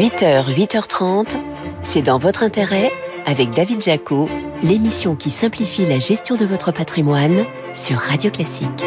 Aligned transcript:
8h, 0.00 0.46
8h30, 0.54 1.36
c'est 1.82 2.00
dans 2.00 2.16
votre 2.16 2.42
intérêt 2.42 2.90
avec 3.26 3.50
David 3.50 3.82
Jaco, 3.82 4.30
l'émission 4.62 5.14
qui 5.14 5.28
simplifie 5.28 5.84
la 5.84 5.98
gestion 5.98 6.36
de 6.36 6.46
votre 6.46 6.72
patrimoine 6.72 7.44
sur 7.74 7.98
Radio 7.98 8.30
Classique. 8.30 8.82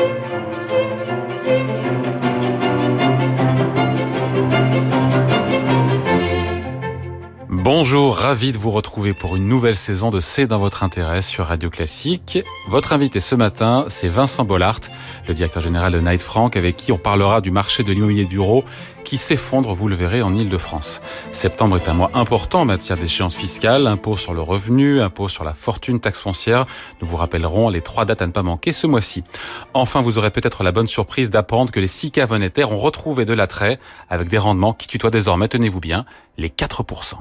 Bonjour, 7.65 8.17
ravi 8.17 8.51
de 8.51 8.57
vous 8.57 8.71
retrouver 8.71 9.13
pour 9.13 9.37
une 9.37 9.47
nouvelle 9.47 9.77
saison 9.77 10.09
de 10.09 10.19
C'est 10.19 10.47
dans 10.47 10.59
votre 10.59 10.83
intérêt 10.83 11.21
sur 11.21 11.45
Radio 11.45 11.69
Classique. 11.69 12.39
Votre 12.67 12.91
invité 12.91 13.21
ce 13.21 13.35
matin, 13.35 13.85
c'est 13.87 14.09
Vincent 14.09 14.43
Bollard, 14.43 14.81
le 15.29 15.33
directeur 15.33 15.61
général 15.61 15.93
de 15.93 16.01
Knight 16.01 16.21
Frank, 16.21 16.57
avec 16.57 16.75
qui 16.75 16.91
on 16.91 16.97
parlera 16.97 17.39
du 17.39 17.51
marché 17.51 17.83
de 17.83 17.93
l'immobilier 17.93 18.25
de 18.25 18.29
bureau 18.29 18.65
qui 19.03 19.17
s'effondre, 19.17 19.73
vous 19.73 19.87
le 19.87 19.95
verrez, 19.95 20.21
en 20.21 20.33
Ile-de-France. 20.33 21.01
Septembre 21.31 21.77
est 21.77 21.89
un 21.89 21.93
mois 21.93 22.11
important 22.13 22.61
en 22.61 22.65
matière 22.65 22.97
d'échéance 22.97 23.35
fiscale, 23.35 23.87
impôt 23.87 24.17
sur 24.17 24.33
le 24.33 24.41
revenu, 24.41 25.01
impôt 25.01 25.27
sur 25.27 25.43
la 25.43 25.53
fortune, 25.53 25.99
taxe 25.99 26.21
foncière. 26.21 26.65
Nous 27.01 27.07
vous 27.07 27.17
rappellerons 27.17 27.69
les 27.69 27.81
trois 27.81 28.05
dates 28.05 28.21
à 28.21 28.27
ne 28.27 28.31
pas 28.31 28.43
manquer 28.43 28.71
ce 28.71 28.87
mois-ci. 28.87 29.23
Enfin, 29.73 30.01
vous 30.01 30.17
aurez 30.17 30.31
peut-être 30.31 30.63
la 30.63 30.71
bonne 30.71 30.87
surprise 30.87 31.29
d'apprendre 31.29 31.71
que 31.71 31.79
les 31.79 31.87
six 31.87 32.11
cas 32.11 32.27
monétaires 32.27 32.71
ont 32.71 32.77
retrouvé 32.77 33.25
de 33.25 33.33
l'attrait 33.33 33.79
avec 34.09 34.29
des 34.29 34.37
rendements 34.37 34.73
qui 34.73 34.87
tutoient 34.87 35.11
désormais, 35.11 35.47
tenez-vous 35.47 35.79
bien, 35.79 36.05
les 36.37 36.49
4%. 36.49 37.15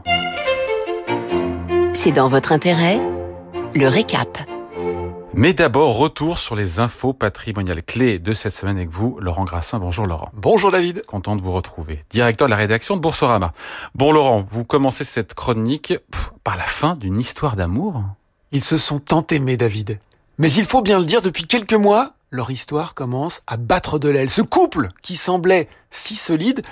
C'est 1.94 2.12
dans 2.12 2.28
votre 2.28 2.52
intérêt 2.52 3.00
Le 3.74 3.86
récap. 3.88 4.51
Mais 5.34 5.54
d'abord, 5.54 5.96
retour 5.96 6.38
sur 6.38 6.54
les 6.56 6.78
infos 6.78 7.14
patrimoniales 7.14 7.82
clés 7.82 8.18
de 8.18 8.34
cette 8.34 8.52
semaine 8.52 8.76
avec 8.76 8.90
vous, 8.90 9.16
Laurent 9.18 9.44
Grassin. 9.44 9.78
Bonjour 9.78 10.06
Laurent. 10.06 10.30
Bonjour 10.34 10.70
David. 10.70 11.06
Content 11.06 11.36
de 11.36 11.40
vous 11.40 11.52
retrouver. 11.52 12.04
Directeur 12.10 12.48
de 12.48 12.50
la 12.50 12.58
rédaction 12.58 12.96
de 12.96 13.00
Boursorama. 13.00 13.52
Bon 13.94 14.12
Laurent, 14.12 14.46
vous 14.50 14.64
commencez 14.64 15.04
cette 15.04 15.32
chronique 15.32 15.94
par 16.44 16.58
la 16.58 16.64
fin 16.64 16.96
d'une 16.96 17.18
histoire 17.18 17.56
d'amour 17.56 18.04
Ils 18.52 18.62
se 18.62 18.76
sont 18.76 18.98
tant 18.98 19.26
aimés 19.30 19.56
David. 19.56 20.00
Mais 20.36 20.52
il 20.52 20.66
faut 20.66 20.82
bien 20.82 20.98
le 20.98 21.06
dire, 21.06 21.22
depuis 21.22 21.46
quelques 21.46 21.72
mois, 21.72 22.12
leur 22.30 22.50
histoire 22.50 22.92
commence 22.92 23.40
à 23.46 23.56
battre 23.56 23.98
de 23.98 24.10
l'aile. 24.10 24.28
Ce 24.28 24.42
couple 24.42 24.88
qui 25.00 25.16
semblait 25.16 25.66
si 25.90 26.14
solide, 26.14 26.62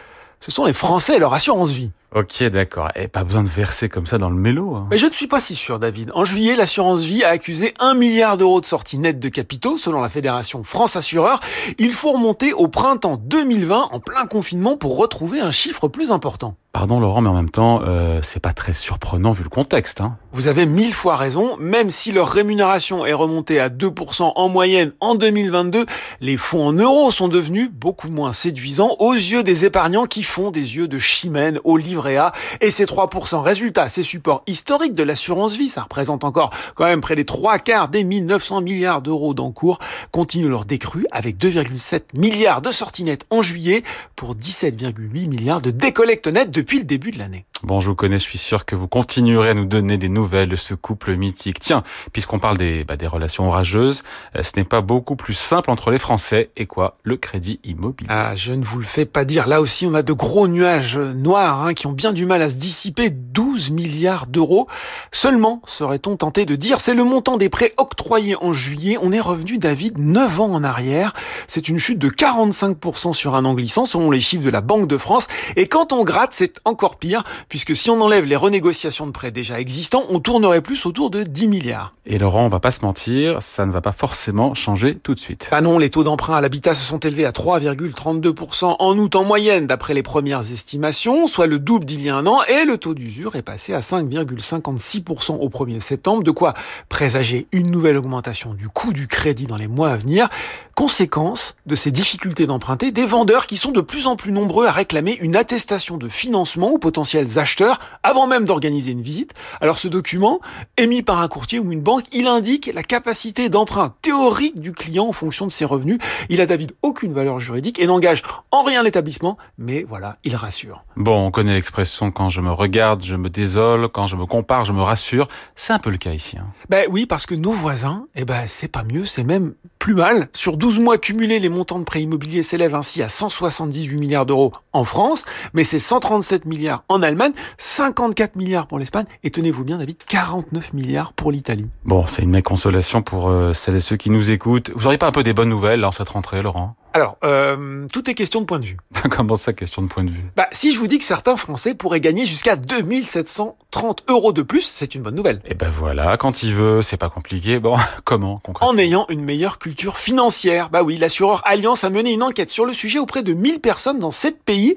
ce 0.41 0.50
sont 0.50 0.66
les 0.66 0.75
Français 0.75 1.16
et 1.16 1.19
leur 1.19 1.33
assurance 1.33 1.70
vie. 1.70 1.92
Ok, 2.14 2.42
d'accord. 2.44 2.89
Et 2.97 3.06
pas 3.06 3.22
besoin 3.22 3.44
de 3.44 3.48
verser 3.48 3.89
comme 3.89 4.06
ça 4.06 4.19
dans 4.19 4.30
le 4.30 4.36
mélo. 4.36 4.75
Hein. 4.75 4.89
Mais 4.91 4.98
je 4.98 5.06
ne 5.06 5.12
suis 5.12 5.28
pas 5.28 5.39
si 5.39 5.55
sûr, 5.55 5.78
David. 5.78 6.11
En 6.14 6.25
juillet, 6.25 6.56
l'assurance 6.56 7.03
vie 7.03 7.22
a 7.22 7.28
accusé 7.28 7.72
un 7.78 7.94
milliard 7.94 8.36
d'euros 8.36 8.61
de 8.61 8.66
sorties 8.66 8.98
nettes 8.98 9.20
de 9.20 9.28
capitaux, 9.28 9.78
selon 9.78 10.00
la 10.00 10.08
fédération 10.08 10.64
France 10.64 10.97
Assureur. 10.97 11.38
Il 11.78 11.92
faut 11.92 12.12
remonter 12.12 12.53
au 12.53 12.66
printemps 12.66 13.16
2020, 13.16 13.91
en 13.92 14.00
plein 14.00 14.27
confinement, 14.27 14.77
pour 14.77 14.97
retrouver 14.97 15.41
un 15.41 15.53
chiffre 15.53 15.86
plus 15.86 16.11
important. 16.11 16.56
Pardon 16.72 17.00
Laurent, 17.00 17.20
mais 17.20 17.28
en 17.28 17.34
même 17.34 17.50
temps, 17.50 17.81
euh, 17.84 18.20
c'est 18.22 18.38
pas 18.38 18.53
très 18.53 18.75
surprenant 18.75 19.33
vu 19.33 19.42
le 19.42 19.48
contexte. 19.48 20.00
Hein. 20.00 20.16
Vous 20.33 20.47
avez 20.47 20.66
mille 20.66 20.94
fois 20.94 21.16
raison, 21.16 21.56
même 21.58 21.91
si 21.91 22.12
leur 22.12 22.28
rémunération 22.28 23.05
est 23.05 23.12
remontée 23.12 23.58
à 23.58 23.69
2% 23.69 24.33
en 24.36 24.48
moyenne 24.48 24.92
en 25.00 25.16
2022, 25.16 25.84
les 26.20 26.36
fonds 26.36 26.69
en 26.69 26.72
euros 26.72 27.11
sont 27.11 27.27
devenus 27.27 27.70
beaucoup 27.72 28.08
moins 28.08 28.33
séduisants 28.33 28.94
aux 29.00 29.14
yeux 29.14 29.42
des 29.42 29.64
épargnants 29.64 30.06
qui 30.06 30.22
font 30.22 30.53
des 30.53 30.77
yeux 30.77 30.86
de 30.86 31.00
chimène 31.00 31.58
au 31.64 31.77
livret 32.01 32.17
A. 32.17 32.33
Et 32.61 32.70
ces 32.70 32.84
3% 32.84 33.43
résultats, 33.43 33.89
ces 33.89 34.03
supports 34.03 34.43
historiques 34.47 34.95
de 34.95 35.03
l'assurance 35.03 35.56
vie, 35.56 35.69
ça 35.69 35.83
représente 35.83 36.25
encore 36.25 36.51
quand 36.75 36.87
même 36.87 37.01
près 37.01 37.15
des 37.15 37.25
trois 37.25 37.59
quarts 37.59 37.89
des 37.89 38.05
1900 38.05 38.62
milliards 38.62 39.03
d'euros 39.03 39.34
d'encours, 39.34 39.79
continuent 40.11 40.48
leur 40.48 40.65
décrue 40.65 41.06
avec 41.11 41.37
2,7 41.37 42.03
milliards 42.15 42.62
de 42.62 42.73
sorties 42.73 43.05
nettes 43.05 43.27
en 43.31 43.43
juillet 43.43 43.83
pour 44.17 44.34
17,8 44.34 45.28
milliards 45.28 45.61
de 45.61 45.71
décollecte 45.71 46.27
nettes 46.27 46.51
depuis 46.51 46.78
le 46.78 46.84
début 46.84 47.11
de 47.11 47.19
l'année. 47.19 47.45
Bon, 47.62 47.78
je 47.78 47.91
vous 47.91 47.95
connais, 47.95 48.19
je 48.19 48.25
suis 48.25 48.39
sûr 48.39 48.65
que 48.65 48.75
vous 48.75 48.89
continuerez 48.89 49.51
à 49.51 49.55
nous 49.55 49.67
donner 49.67 49.98
des 49.98 50.09
nouvelles 50.09 50.48
de 50.48 50.56
ce 50.56 50.72
couple 50.72 51.15
mythique. 51.16 51.60
Tiens, 51.60 51.83
puisqu'on 52.10 52.39
parle 52.39 52.56
des, 52.56 52.84
bah, 52.84 52.97
des 52.97 53.06
relations 53.06 53.47
orageuses, 53.49 54.03
euh, 54.34 54.43
ce 54.43 54.53
n'est 54.56 54.65
pas 54.65 54.81
beaucoup 54.81 55.15
plus 55.15 55.34
simple 55.34 55.71
entre 55.71 55.91
les 55.91 55.99
Français 55.99 56.49
et 56.56 56.65
quoi? 56.65 56.97
Le 57.03 57.19
crédit 57.19 57.60
immobilier. 57.65 58.09
Ah, 58.10 58.34
je 58.34 58.53
ne 58.53 58.65
vous 58.65 58.78
le 58.78 58.87
fais 58.87 59.05
pas 59.05 59.27
dire. 59.27 59.47
Là 59.47 59.60
aussi, 59.60 59.84
on 59.84 59.93
a 59.93 60.03
de 60.03 60.15
gros 60.15 60.49
nuages 60.49 60.97
noirs 60.97 61.62
hein, 61.62 61.75
qui 61.75 61.87
ont 61.87 61.90
bien 61.91 62.12
du 62.12 62.27
mal 62.27 62.43
à 62.43 62.51
se 62.51 62.56
dissiper. 62.56 63.11
12 63.11 63.71
milliards 63.71 64.27
d'euros. 64.27 64.67
Seulement, 65.12 65.62
serait-on 65.67 66.17
tenté 66.17 66.47
de 66.47 66.56
dire, 66.56 66.81
c'est 66.81 66.95
le 66.95 67.05
montant 67.05 67.37
des 67.37 67.49
prêts 67.49 67.73
octroyés 67.77 68.37
en 68.41 68.53
juillet. 68.53 68.99
On 69.01 69.12
est 69.12 69.21
revenu, 69.21 69.59
David, 69.59 69.99
9 69.99 70.41
ans 70.41 70.53
en 70.53 70.65
arrière. 70.65 71.15
C'est 71.47 71.69
une 71.69 71.78
chute 71.78 71.99
de 71.99 72.09
45% 72.09 73.12
sur 73.12 73.34
un 73.34 73.45
an 73.45 73.55
glissant, 73.55 73.87
selon 73.87 74.11
les 74.11 74.21
chiffres 74.21 74.45
de 74.45 74.51
la 74.51 74.61
Banque 74.61 74.89
de 74.89 74.99
France. 74.99 75.27
Et 75.56 75.67
quand 75.67 75.93
on 75.93 76.05
gratte, 76.05 76.33
c'est 76.33 76.61
encore 76.65 76.97
pire 76.97 77.25
puisque 77.49 77.75
si 77.75 77.91
on 77.91 78.01
enlève 78.01 78.25
les 78.25 78.37
renégociations 78.37 79.07
de 79.07 79.12
prêts 79.12 79.31
déjà 79.31 79.61
existants, 79.61 80.05
on 80.09 80.21
tournerait 80.21 80.61
plus 80.61 80.87
autour 80.87 81.11
de 81.11 81.22
10 81.22 81.49
milliards. 81.49 81.95
Et 82.07 82.19
Laurent, 82.19 82.45
on 82.45 82.49
va 82.49 82.61
pas 82.61 82.71
se 82.71 82.84
mentir, 82.84 83.43
ça 83.43 83.67
ne 83.67 83.72
va 83.72 83.81
pas 83.81 83.93
forcément 83.93 84.55
changer 84.55 84.97
tout 84.97 85.15
de 85.15 85.21
suite. 85.21 85.49
Ah 85.53 85.61
non, 85.61 85.78
les 85.78 85.91
taux 85.91 86.05
d'emprunt 86.05 86.37
à 86.37 86.41
l'habitat 86.41 86.75
se 86.75 86.84
sont 86.84 86.99
élevés 86.99 87.25
à 87.25 87.33
3,32% 87.33 88.77
en 88.78 88.99
août 88.99 89.17
en 89.17 89.25
moyenne 89.25 89.67
d'après 89.67 89.95
les 89.95 90.03
premières 90.03 90.53
estimations, 90.53 91.27
soit 91.27 91.47
le 91.47 91.59
double 91.59 91.79
d'il 91.84 92.02
y 92.02 92.10
a 92.10 92.16
un 92.16 92.26
an, 92.26 92.41
et 92.48 92.64
le 92.64 92.78
taux 92.78 92.94
d'usure 92.94 93.36
est 93.36 93.42
passé 93.42 93.74
à 93.74 93.80
5,56% 93.80 95.36
au 95.36 95.48
1er 95.48 95.80
septembre, 95.80 96.22
de 96.22 96.30
quoi 96.30 96.54
présager 96.88 97.46
une 97.52 97.70
nouvelle 97.70 97.96
augmentation 97.96 98.54
du 98.54 98.68
coût 98.68 98.92
du 98.92 99.08
crédit 99.08 99.46
dans 99.46 99.56
les 99.56 99.68
mois 99.68 99.91
à 99.91 99.96
venir. 99.96 100.28
Conséquence 100.74 101.56
de 101.66 101.76
ces 101.76 101.91
difficultés 101.91 102.46
d'emprunter, 102.46 102.91
des 102.91 103.06
vendeurs 103.06 103.46
qui 103.46 103.56
sont 103.56 103.72
de 103.72 103.80
plus 103.80 104.06
en 104.06 104.16
plus 104.16 104.32
nombreux 104.32 104.66
à 104.66 104.72
réclamer 104.72 105.16
une 105.20 105.36
attestation 105.36 105.96
de 105.96 106.08
financement 106.08 106.70
aux 106.70 106.78
potentiels 106.78 107.38
acheteurs 107.38 107.78
avant 108.02 108.26
même 108.26 108.44
d'organiser 108.44 108.92
une 108.92 109.02
visite. 109.02 109.34
Alors 109.60 109.78
ce 109.78 109.88
document, 109.88 110.41
émis 110.76 111.02
par 111.02 111.20
un 111.20 111.28
courtier 111.28 111.58
ou 111.58 111.72
une 111.72 111.82
banque, 111.82 112.04
il 112.12 112.26
indique 112.26 112.70
la 112.72 112.82
capacité 112.82 113.48
d'emprunt 113.48 113.94
théorique 114.02 114.60
du 114.60 114.72
client 114.72 115.06
en 115.06 115.12
fonction 115.12 115.47
de 115.47 115.52
ses 115.52 115.64
revenus. 115.64 115.98
Il 116.28 116.41
a 116.41 116.47
David 116.47 116.72
aucune 116.82 117.12
valeur 117.12 117.41
juridique 117.41 117.78
et 117.78 117.86
n'engage 117.86 118.22
en 118.50 118.62
rien 118.62 118.82
l'établissement, 118.82 119.36
mais 119.58 119.84
voilà, 119.86 120.16
il 120.24 120.36
rassure. 120.36 120.84
Bon, 120.97 121.26
on 121.26 121.30
connaît 121.30 121.54
l'expression 121.54 121.69
quand 122.14 122.28
je 122.28 122.41
me 122.41 122.50
regarde, 122.50 123.03
je 123.04 123.16
me 123.16 123.28
désole, 123.28 123.88
quand 123.88 124.06
je 124.06 124.16
me 124.16 124.26
compare, 124.26 124.64
je 124.64 124.72
me 124.72 124.82
rassure. 124.82 125.28
C'est 125.54 125.72
un 125.72 125.78
peu 125.78 125.91
le 125.91 125.98
cas 125.98 126.12
ici. 126.12 126.36
Hein. 126.38 126.47
Ben 126.69 126.86
oui, 126.91 127.06
parce 127.06 127.26
que 127.26 127.34
nos 127.34 127.53
voisins, 127.53 128.06
eh 128.14 128.25
ben 128.25 128.44
c'est 128.47 128.69
pas 128.69 128.84
mieux, 128.84 129.06
c'est 129.06 129.25
même 129.25 129.54
plus 129.78 129.94
mal. 129.94 130.28
Sur 130.32 130.56
12 130.56 130.78
mois 130.78 130.98
cumulés, 130.98 131.38
les 131.38 131.48
montants 131.48 131.78
de 131.78 131.84
prêts 131.84 132.03
immobiliers 132.03 132.42
s'élèvent 132.42 132.75
ainsi 132.75 133.03
à 133.03 133.09
178 133.09 133.97
milliards 133.97 134.26
d'euros 134.26 134.53
en 134.72 134.84
France, 134.84 135.25
mais 135.54 135.64
c'est 135.64 135.78
137 135.78 136.44
milliards 136.44 136.84
en 136.88 137.03
Allemagne, 137.03 137.32
54 137.59 138.36
milliards 138.36 138.66
pour 138.66 138.78
l'Espagne, 138.78 139.06
et 139.25 139.30
tenez-vous 139.30 139.64
bien 139.64 139.78
David, 139.78 139.97
49 140.06 140.75
milliards 140.75 141.12
pour 141.12 141.32
l'Italie. 141.32 141.69
Bon, 141.84 142.06
c'est 142.06 142.22
une 142.22 142.42
consolation 142.42 143.03
pour 143.03 143.28
euh, 143.28 143.54
celles 143.54 143.76
et 143.76 143.80
ceux 143.80 143.97
qui 143.97 144.10
nous 144.10 144.30
écoutent. 144.30 144.70
Vous 144.75 144.82
n'auriez 144.82 144.98
pas 144.98 145.06
un 145.06 145.12
peu 145.12 145.22
des 145.22 145.32
bonnes 145.32 145.48
nouvelles 145.48 145.84
en 145.84 145.92
cette 145.92 146.10
rentrée, 146.10 146.42
Laurent? 146.42 146.76
Alors, 146.93 147.19
euh, 147.25 147.87
tout 147.93 148.11
est 148.11 148.15
question 148.15 148.41
de 148.41 148.47
point 148.47 148.59
de 148.59 148.67
vue. 148.67 148.77
Comment 149.11 149.37
ça, 149.37 149.53
question 149.53 149.83
de 149.83 149.89
point 149.89 150.03
de 150.03 150.11
vue? 150.11 150.25
Bah, 150.37 150.49
si 150.51 150.73
je 150.73 150.78
vous 150.78 150.89
dis 150.89 150.99
que 150.99 151.05
certains 151.05 151.37
Français 151.37 151.75
pourraient 151.75 152.01
gagner 152.01 152.27
jusqu'à 152.27 152.56
2730 152.56 154.05
euros 154.09 154.33
de 154.33 154.43
plus, 154.43 154.62
c'est 154.62 154.97
une 154.97 155.03
bonne 155.03 155.15
nouvelle. 155.15 155.41
Et 155.45 155.55
ben 155.55 155.71
voilà, 155.71 156.17
quand 156.17 156.43
il 156.43 156.53
veut, 156.53 156.83
c'est 156.83 156.97
pas 156.97 157.09
compliqué. 157.09 157.61
Bon, 157.61 157.77
comment 158.05 158.39
concrètement? 158.39 158.75
En 158.75 158.78
ayant 158.78 159.06
une 159.09 159.23
meilleure 159.23 159.61
culture 159.61 159.99
financière. 159.99 160.69
Bah 160.69 160.83
oui, 160.83 160.99
l'assureur 160.99 161.43
Alliance 161.45 161.84
a 161.84 161.91
mené 161.91 162.12
une 162.12 162.25
enquête 162.25 162.51
sur 162.51 162.67
le 162.67 162.73
sujet 162.73 162.99
auprès 162.99 163.22
de 163.22 163.34
1000 163.34 163.61
personnes 163.61 164.01
dans 164.01 164.11
7 164.11 164.43
pays. 164.43 164.75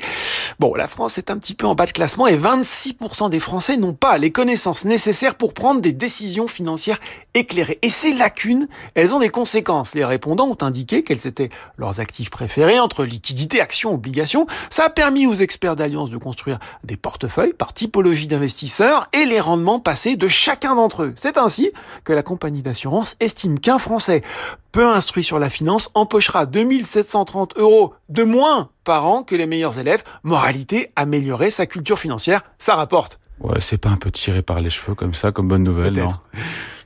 Bon, 0.60 0.76
la 0.76 0.88
France 0.88 1.18
est 1.18 1.32
un 1.32 1.38
petit 1.40 1.56
peu 1.56 1.66
en 1.66 1.74
bas 1.74 1.88
de 1.88 1.92
classement 1.92 2.28
et 2.28 2.38
26% 2.38 3.32
des 3.32 3.40
Français 3.40 3.76
n'ont 3.78 3.94
pas 3.94 4.20
les 4.20 4.32
connaissances 4.32 4.86
nécessaires 4.86 5.34
pour 5.36 5.56
prendre 5.56 5.82
des 5.82 5.94
décisions 5.94 6.48
financières 6.48 7.00
éclairées. 7.34 7.80
Et 7.82 7.90
ces 7.90 8.14
lacunes, 8.14 8.68
elles 8.94 9.16
ont 9.16 9.20
des 9.20 9.30
conséquences. 9.30 9.96
Les 9.96 10.06
répondants 10.06 10.48
ont 10.48 10.58
indiqué 10.62 11.04
quelles 11.04 11.26
étaient 11.26 11.50
leurs 11.78 12.00
actifs 12.04 12.30
préférés 12.30 12.80
entre 12.80 13.04
liquidité, 13.04 13.60
actions, 13.60 13.94
obligations. 13.96 14.46
Ça 14.70 14.86
a 14.86 14.90
permis 14.90 15.26
aux 15.26 15.34
experts 15.34 15.76
d'Alliance 15.76 16.12
de 16.12 16.18
construire 16.18 16.60
des 16.84 16.98
portefeuilles 16.98 17.54
par 17.54 17.74
typologie 17.74 18.28
d'investisseurs 18.28 19.10
et 19.14 19.26
les 19.26 19.40
rendements 19.40 19.80
passés 19.80 20.16
de 20.16 20.28
chacun 20.28 20.76
d'entre 20.76 21.04
eux. 21.04 21.14
C'est 21.16 21.38
ainsi 21.38 21.72
que 22.04 22.14
la 22.14 22.22
compagnie 22.22 22.62
d'assurance 22.62 23.16
estime 23.20 23.60
qu'un 23.60 23.80
Français 23.80 24.22
peu 24.72 24.88
instruit 24.88 25.24
sur 25.24 25.40
la 25.40 25.50
finance 25.50 25.90
empochera 25.94 26.46
2730 26.46 27.58
euros 27.58 27.94
de 28.10 28.24
moins 28.24 28.70
par 28.84 29.06
an 29.08 29.24
que 29.24 29.36
les 29.36 29.46
meilleurs 29.46 29.80
élèves. 29.80 30.04
Moralité, 30.24 30.92
améliorer 30.96 31.52
sa 31.52 31.66
culture 31.66 32.00
financière, 32.00 32.42
ça 32.58 32.76
rapporte. 32.76 33.20
Ouais, 33.40 33.62
c'est 33.62 33.78
pas 33.78 33.90
un 33.90 33.98
peu 33.98 34.12
tiré 34.12 34.42
par 34.42 34.60
les 34.60 34.70
cheveux 34.70 34.96
comme 34.96 35.14
ça, 35.14 35.32
comme 35.32 35.48
bonne 35.48 35.64
nouvelle, 35.64 35.94
non? 35.94 36.12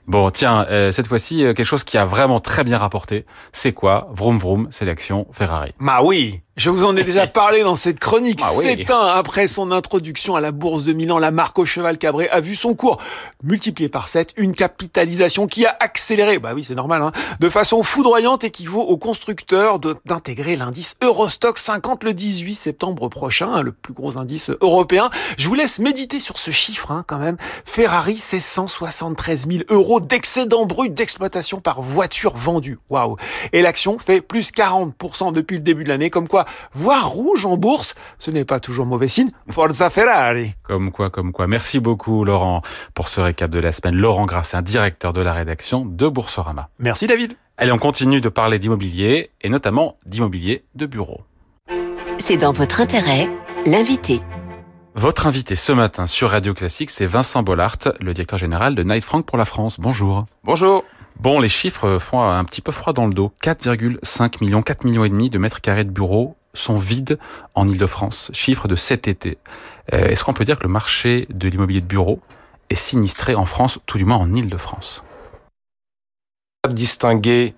Bon, 0.07 0.29
tiens, 0.29 0.65
euh, 0.69 0.93
cette 0.93 1.07
fois-ci, 1.07 1.43
euh, 1.43 1.53
quelque 1.53 1.65
chose 1.65 1.83
qui 1.83 1.97
a 1.97 2.05
vraiment 2.05 2.39
très 2.39 2.63
bien 2.63 2.77
rapporté. 2.77 3.25
C'est 3.51 3.73
quoi? 3.73 4.09
Vroom 4.13 4.37
Vroom, 4.37 4.67
sélection 4.71 5.27
Ferrari. 5.31 5.73
Bah 5.81 5.99
oui 6.01 6.41
je 6.57 6.69
vous 6.69 6.83
en 6.83 6.95
ai 6.97 7.03
déjà 7.03 7.27
parlé 7.27 7.61
dans 7.61 7.75
cette 7.75 7.99
chronique. 7.99 8.41
Ah 8.43 8.51
oui. 8.57 8.85
ans 8.91 8.99
après 8.99 9.47
son 9.47 9.71
introduction 9.71 10.35
à 10.35 10.41
la 10.41 10.51
bourse 10.51 10.83
de 10.83 10.93
Milan, 10.93 11.19
la 11.19 11.31
marque 11.31 11.59
au 11.59 11.65
cheval 11.65 11.97
cabré 11.97 12.27
a 12.29 12.41
vu 12.41 12.55
son 12.55 12.73
cours 12.73 12.97
multiplié 13.43 13.89
par 13.89 14.09
7, 14.09 14.33
une 14.37 14.53
capitalisation 14.53 15.47
qui 15.47 15.65
a 15.65 15.77
accéléré, 15.79 16.39
bah 16.39 16.53
oui 16.55 16.63
c'est 16.63 16.75
normal, 16.75 17.01
hein, 17.01 17.11
de 17.39 17.49
façon 17.49 17.83
foudroyante 17.83 18.43
équivaut 18.43 18.81
au 18.81 18.97
constructeur 18.97 19.79
d'intégrer 19.79 20.55
l'indice 20.55 20.95
Eurostock 21.01 21.59
50 21.59 22.03
le 22.03 22.13
18 22.13 22.55
septembre 22.55 23.07
prochain, 23.07 23.61
le 23.61 23.71
plus 23.71 23.93
gros 23.93 24.17
indice 24.17 24.49
européen. 24.61 25.09
Je 25.37 25.47
vous 25.47 25.53
laisse 25.53 25.79
méditer 25.79 26.19
sur 26.19 26.39
ce 26.39 26.51
chiffre 26.51 26.91
hein, 26.91 27.03
quand 27.05 27.19
même. 27.19 27.37
Ferrari, 27.65 28.17
c'est 28.17 28.39
173 28.39 29.47
000 29.47 29.63
euros 29.69 29.99
d'excédent 29.99 30.65
brut 30.65 30.93
d'exploitation 30.93 31.59
par 31.59 31.81
voiture 31.81 32.35
vendue. 32.35 32.79
Waouh 32.89 33.17
Et 33.53 33.61
l'action 33.61 33.99
fait 33.99 34.21
plus 34.21 34.51
40% 34.51 35.31
depuis 35.31 35.57
le 35.57 35.63
début 35.63 35.83
de 35.83 35.89
l'année, 35.89 36.09
comme 36.09 36.27
quoi 36.27 36.46
voir 36.73 37.09
rouge 37.09 37.45
en 37.45 37.57
bourse, 37.57 37.95
ce 38.19 38.31
n'est 38.31 38.45
pas 38.45 38.59
toujours 38.59 38.85
mauvais 38.85 39.07
signe. 39.07 39.29
Forza 39.49 39.89
Ferrari. 39.89 40.53
Comme 40.63 40.91
quoi, 40.91 41.09
comme 41.09 41.31
quoi. 41.31 41.47
Merci 41.47 41.79
beaucoup 41.79 42.23
Laurent 42.23 42.61
pour 42.93 43.09
ce 43.09 43.21
récap 43.21 43.51
de 43.51 43.59
la 43.59 43.71
semaine. 43.71 43.95
Laurent 43.95 44.25
Grassin, 44.25 44.61
directeur 44.61 45.13
de 45.13 45.21
la 45.21 45.33
rédaction 45.33 45.85
de 45.85 46.07
Boursorama. 46.07 46.69
Merci 46.79 47.07
David. 47.07 47.33
Allez, 47.57 47.71
on 47.71 47.79
continue 47.79 48.21
de 48.21 48.29
parler 48.29 48.59
d'immobilier 48.59 49.31
et 49.41 49.49
notamment 49.49 49.97
d'immobilier 50.05 50.63
de 50.75 50.85
bureau. 50.85 51.21
C'est 52.19 52.37
dans 52.37 52.51
votre 52.51 52.81
intérêt, 52.81 53.29
l'invité. 53.65 54.21
Votre 54.95 55.27
invité 55.27 55.55
ce 55.55 55.71
matin 55.71 56.07
sur 56.07 56.31
Radio 56.31 56.53
Classique, 56.53 56.89
c'est 56.89 57.05
Vincent 57.05 57.43
Bollard, 57.43 57.77
le 57.99 58.13
directeur 58.13 58.39
général 58.39 58.73
de 58.73 58.83
Knight 58.83 59.03
Frank 59.03 59.25
pour 59.25 59.37
la 59.37 59.45
France. 59.45 59.79
Bonjour. 59.79 60.25
Bonjour. 60.43 60.83
Bon, 61.19 61.39
les 61.39 61.49
chiffres 61.49 61.97
font 61.97 62.21
un 62.21 62.43
petit 62.43 62.61
peu 62.61 62.71
froid 62.71 62.93
dans 62.93 63.07
le 63.07 63.13
dos. 63.13 63.31
4,5 63.43 64.37
millions, 64.41 64.61
4 64.61 64.85
millions 64.85 65.03
et 65.03 65.09
demi 65.09 65.31
de 65.31 65.39
mètres 65.39 65.61
carrés 65.61 65.83
de 65.83 65.89
bureaux 65.89 66.36
sont 66.59 66.77
vides 66.77 67.17
en 67.55 67.67
Ile-de-France. 67.67 68.31
Chiffre 68.33 68.67
de 68.67 68.75
cet 68.75 69.07
été. 69.07 69.37
Euh, 69.93 70.09
est-ce 70.09 70.23
qu'on 70.23 70.33
peut 70.33 70.45
dire 70.45 70.57
que 70.57 70.63
le 70.63 70.69
marché 70.69 71.27
de 71.29 71.47
l'immobilier 71.47 71.81
de 71.81 71.85
bureau 71.85 72.19
est 72.69 72.75
sinistré 72.75 73.35
en 73.35 73.45
France, 73.45 73.79
tout 73.85 73.97
du 73.97 74.05
moins 74.05 74.17
en 74.17 74.33
Ile-de-France? 74.33 75.03
Distinguer 76.69 77.55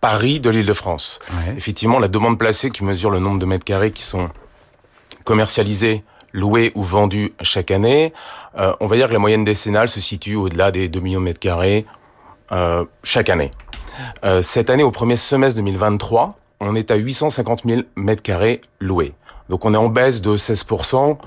Paris 0.00 0.38
de 0.38 0.50
l'Île-de-France. 0.50 1.18
Effectivement, 1.56 1.98
la 1.98 2.08
demande 2.08 2.38
placée 2.38 2.70
qui 2.70 2.84
mesure 2.84 3.10
le 3.10 3.18
nombre 3.18 3.38
de 3.38 3.46
mètres 3.46 3.64
carrés 3.64 3.90
qui 3.90 4.02
sont 4.02 4.28
commercialisés, 5.24 6.04
loués 6.32 6.70
ou 6.74 6.82
vendus 6.82 7.32
chaque 7.40 7.70
année, 7.70 8.12
euh, 8.58 8.74
on 8.80 8.86
va 8.86 8.96
dire 8.96 9.08
que 9.08 9.12
la 9.12 9.18
moyenne 9.18 9.44
décennale 9.44 9.88
se 9.88 10.00
situe 10.00 10.36
au-delà 10.36 10.70
des 10.70 10.88
2 10.88 11.00
millions 11.00 11.20
de 11.20 11.24
mètres 11.24 11.40
carrés 11.40 11.86
euh, 12.52 12.84
chaque 13.02 13.30
année. 13.30 13.50
cette 14.42 14.70
année, 14.70 14.82
au 14.82 14.90
premier 14.90 15.16
semestre 15.16 15.56
2023, 15.56 16.36
on 16.66 16.74
est 16.74 16.90
à 16.90 16.96
850 16.96 17.62
000 17.64 17.82
mètres 17.96 18.22
carrés 18.22 18.60
loués. 18.80 19.14
Donc 19.48 19.64
on 19.64 19.74
est 19.74 19.78
en 19.78 19.88
baisse 19.88 20.20
de 20.20 20.36
16% 20.36 21.18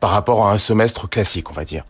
par 0.00 0.10
rapport 0.10 0.46
à 0.46 0.52
un 0.52 0.58
semestre 0.58 1.08
classique, 1.08 1.50
on 1.50 1.54
va 1.54 1.64
dire. 1.64 1.84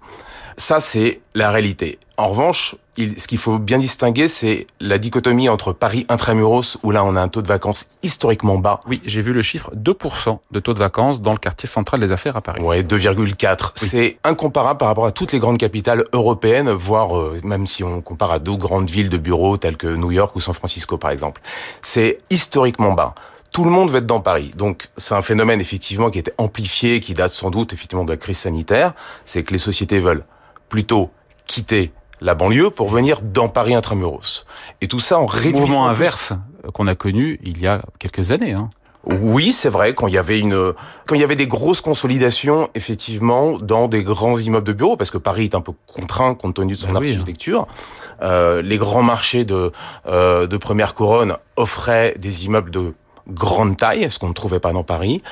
Ça, 0.56 0.80
c'est 0.80 1.20
la 1.34 1.50
réalité. 1.50 1.98
En 2.16 2.28
revanche, 2.28 2.76
ce 2.96 3.26
qu'il 3.26 3.38
faut 3.38 3.58
bien 3.58 3.78
distinguer, 3.78 4.28
c'est 4.28 4.66
la 4.80 4.98
dichotomie 4.98 5.48
entre 5.48 5.72
Paris 5.72 6.04
intramuros, 6.08 6.78
où 6.82 6.90
là, 6.90 7.04
on 7.04 7.16
a 7.16 7.20
un 7.20 7.28
taux 7.28 7.42
de 7.42 7.48
vacances 7.48 7.86
historiquement 8.02 8.58
bas. 8.58 8.80
Oui, 8.86 9.00
j'ai 9.04 9.22
vu 9.22 9.32
le 9.32 9.42
chiffre, 9.42 9.70
2% 9.74 10.38
de 10.50 10.60
taux 10.60 10.74
de 10.74 10.78
vacances 10.78 11.22
dans 11.22 11.32
le 11.32 11.38
quartier 11.38 11.68
central 11.68 12.00
des 12.00 12.12
affaires 12.12 12.36
à 12.36 12.42
Paris. 12.42 12.62
Ouais, 12.62 12.82
2,4. 12.82 13.72
C'est 13.76 14.18
incomparable 14.24 14.78
par 14.78 14.88
rapport 14.88 15.06
à 15.06 15.12
toutes 15.12 15.32
les 15.32 15.38
grandes 15.38 15.58
capitales 15.58 16.04
européennes, 16.12 16.70
voire 16.70 17.16
euh, 17.16 17.40
même 17.42 17.66
si 17.66 17.82
on 17.82 18.02
compare 18.02 18.32
à 18.32 18.38
d'autres 18.38 18.60
grandes 18.60 18.90
villes 18.90 19.08
de 19.08 19.18
bureaux 19.18 19.56
telles 19.56 19.76
que 19.76 19.86
New 19.86 20.12
York 20.12 20.36
ou 20.36 20.40
San 20.40 20.54
Francisco, 20.54 20.98
par 20.98 21.10
exemple. 21.10 21.40
C'est 21.80 22.20
historiquement 22.30 22.92
bas 22.92 23.14
tout 23.52 23.64
le 23.64 23.70
monde 23.70 23.90
veut 23.90 23.98
être 23.98 24.06
dans 24.06 24.20
Paris. 24.20 24.50
Donc 24.56 24.88
c'est 24.96 25.14
un 25.14 25.20
phénomène 25.20 25.60
effectivement 25.60 26.10
qui 26.10 26.18
était 26.18 26.32
amplifié, 26.38 27.00
qui 27.00 27.12
date 27.12 27.32
sans 27.32 27.50
doute 27.50 27.74
effectivement 27.74 28.04
de 28.04 28.12
la 28.12 28.16
crise 28.16 28.38
sanitaire. 28.38 28.94
C'est 29.26 29.44
que 29.44 29.52
les 29.52 29.58
sociétés 29.58 30.00
veulent 30.00 30.24
plutôt 30.72 31.10
quitter 31.46 31.92
la 32.22 32.34
banlieue 32.34 32.70
pour 32.70 32.88
venir 32.88 33.20
dans 33.20 33.50
Paris 33.50 33.74
intramuros. 33.74 34.46
Et 34.80 34.88
tout 34.88 35.00
ça 35.00 35.18
en 35.18 35.26
réduisant... 35.26 35.66
Mouvement 35.66 35.86
inverse 35.86 36.32
qu'on 36.72 36.86
a 36.86 36.94
connu 36.94 37.38
il 37.44 37.60
y 37.60 37.66
a 37.66 37.82
quelques 37.98 38.32
années. 38.32 38.54
Hein. 38.54 38.70
Oui, 39.04 39.52
c'est 39.52 39.68
vrai 39.68 39.92
quand 39.92 40.06
il 40.06 40.14
y 40.14 40.18
avait 40.18 40.38
une 40.38 40.72
quand 41.06 41.14
il 41.14 41.20
y 41.20 41.24
avait 41.24 41.36
des 41.36 41.46
grosses 41.46 41.82
consolidations 41.82 42.70
effectivement 42.74 43.58
dans 43.58 43.86
des 43.86 44.02
grands 44.02 44.38
immeubles 44.38 44.66
de 44.66 44.72
bureaux 44.72 44.96
parce 44.96 45.10
que 45.10 45.18
Paris 45.18 45.44
est 45.44 45.54
un 45.54 45.60
peu 45.60 45.72
contraint 45.86 46.34
compte 46.34 46.54
tenu 46.54 46.72
de 46.72 46.78
son 46.78 46.92
ben 46.92 46.96
hein. 46.96 47.00
architecture. 47.00 47.66
Euh, 48.22 48.62
les 48.62 48.78
grands 48.78 49.02
marchés 49.02 49.44
de 49.44 49.72
euh, 50.06 50.46
de 50.46 50.56
première 50.56 50.94
couronne 50.94 51.36
offraient 51.56 52.14
des 52.16 52.46
immeubles 52.46 52.70
de 52.70 52.94
grande 53.28 53.76
taille, 53.76 54.10
ce 54.10 54.18
qu'on 54.18 54.28
ne 54.28 54.34
trouvait 54.34 54.60
pas 54.60 54.72
dans 54.72 54.84
Paris. 54.84 55.22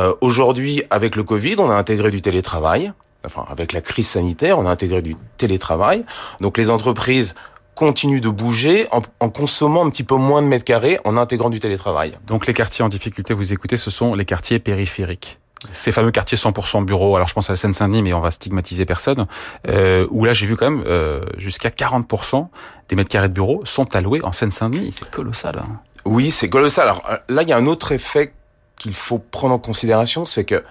Euh, 0.00 0.14
Aujourd'hui, 0.22 0.82
avec 0.90 1.14
le 1.14 1.22
Covid, 1.22 1.56
on 1.58 1.70
a 1.70 1.74
intégré 1.74 2.10
du 2.10 2.20
télétravail 2.20 2.92
enfin 3.24 3.44
avec 3.50 3.72
la 3.72 3.80
crise 3.80 4.08
sanitaire, 4.08 4.58
on 4.58 4.66
a 4.66 4.70
intégré 4.70 5.02
du 5.02 5.16
télétravail. 5.36 6.04
Donc 6.40 6.58
les 6.58 6.70
entreprises 6.70 7.34
continuent 7.74 8.20
de 8.20 8.28
bouger 8.28 8.88
en, 8.90 9.28
consommant 9.28 9.86
un 9.86 9.90
petit 9.90 10.02
peu 10.02 10.16
moins 10.16 10.42
de 10.42 10.48
mètres 10.48 10.64
carrés 10.64 10.98
en 11.04 11.16
intégrant 11.16 11.48
du 11.48 11.60
télétravail. 11.60 12.18
Donc 12.26 12.46
les 12.46 12.54
quartiers 12.54 12.84
en 12.84 12.88
difficulté, 12.88 13.34
vous 13.34 13.52
écoutez, 13.52 13.76
ce 13.76 13.90
sont 13.90 14.14
les 14.14 14.24
quartiers 14.24 14.58
périphériques 14.58 15.38
ces 15.72 15.92
fameux 15.92 16.10
quartiers 16.10 16.38
100% 16.38 16.84
bureaux, 16.84 17.16
alors 17.16 17.28
je 17.28 17.34
pense 17.34 17.50
à 17.50 17.52
la 17.52 17.56
Seine-Saint-Denis, 17.56 18.02
mais 18.02 18.12
on 18.12 18.20
va 18.20 18.30
stigmatiser 18.30 18.84
personne, 18.84 19.26
euh, 19.66 20.06
où 20.10 20.24
là 20.24 20.32
j'ai 20.32 20.46
vu 20.46 20.56
quand 20.56 20.70
même 20.70 20.84
euh, 20.86 21.24
jusqu'à 21.36 21.70
40% 21.70 22.48
des 22.88 22.96
mètres 22.96 23.10
carrés 23.10 23.28
de 23.28 23.34
bureaux 23.34 23.62
sont 23.64 23.94
alloués 23.94 24.20
en 24.22 24.32
Seine-Saint-Denis. 24.32 24.90
C'est 24.92 25.10
colossal. 25.10 25.56
Hein. 25.58 25.80
Oui, 26.04 26.30
c'est 26.30 26.48
colossal. 26.48 26.88
Alors 26.88 27.02
euh, 27.10 27.16
là, 27.28 27.42
il 27.42 27.48
y 27.48 27.52
a 27.52 27.56
un 27.56 27.66
autre 27.66 27.92
effet 27.92 28.32
qu'il 28.76 28.94
faut 28.94 29.18
prendre 29.18 29.54
en 29.54 29.58
considération, 29.58 30.24
c'est 30.24 30.44
que 30.44 30.62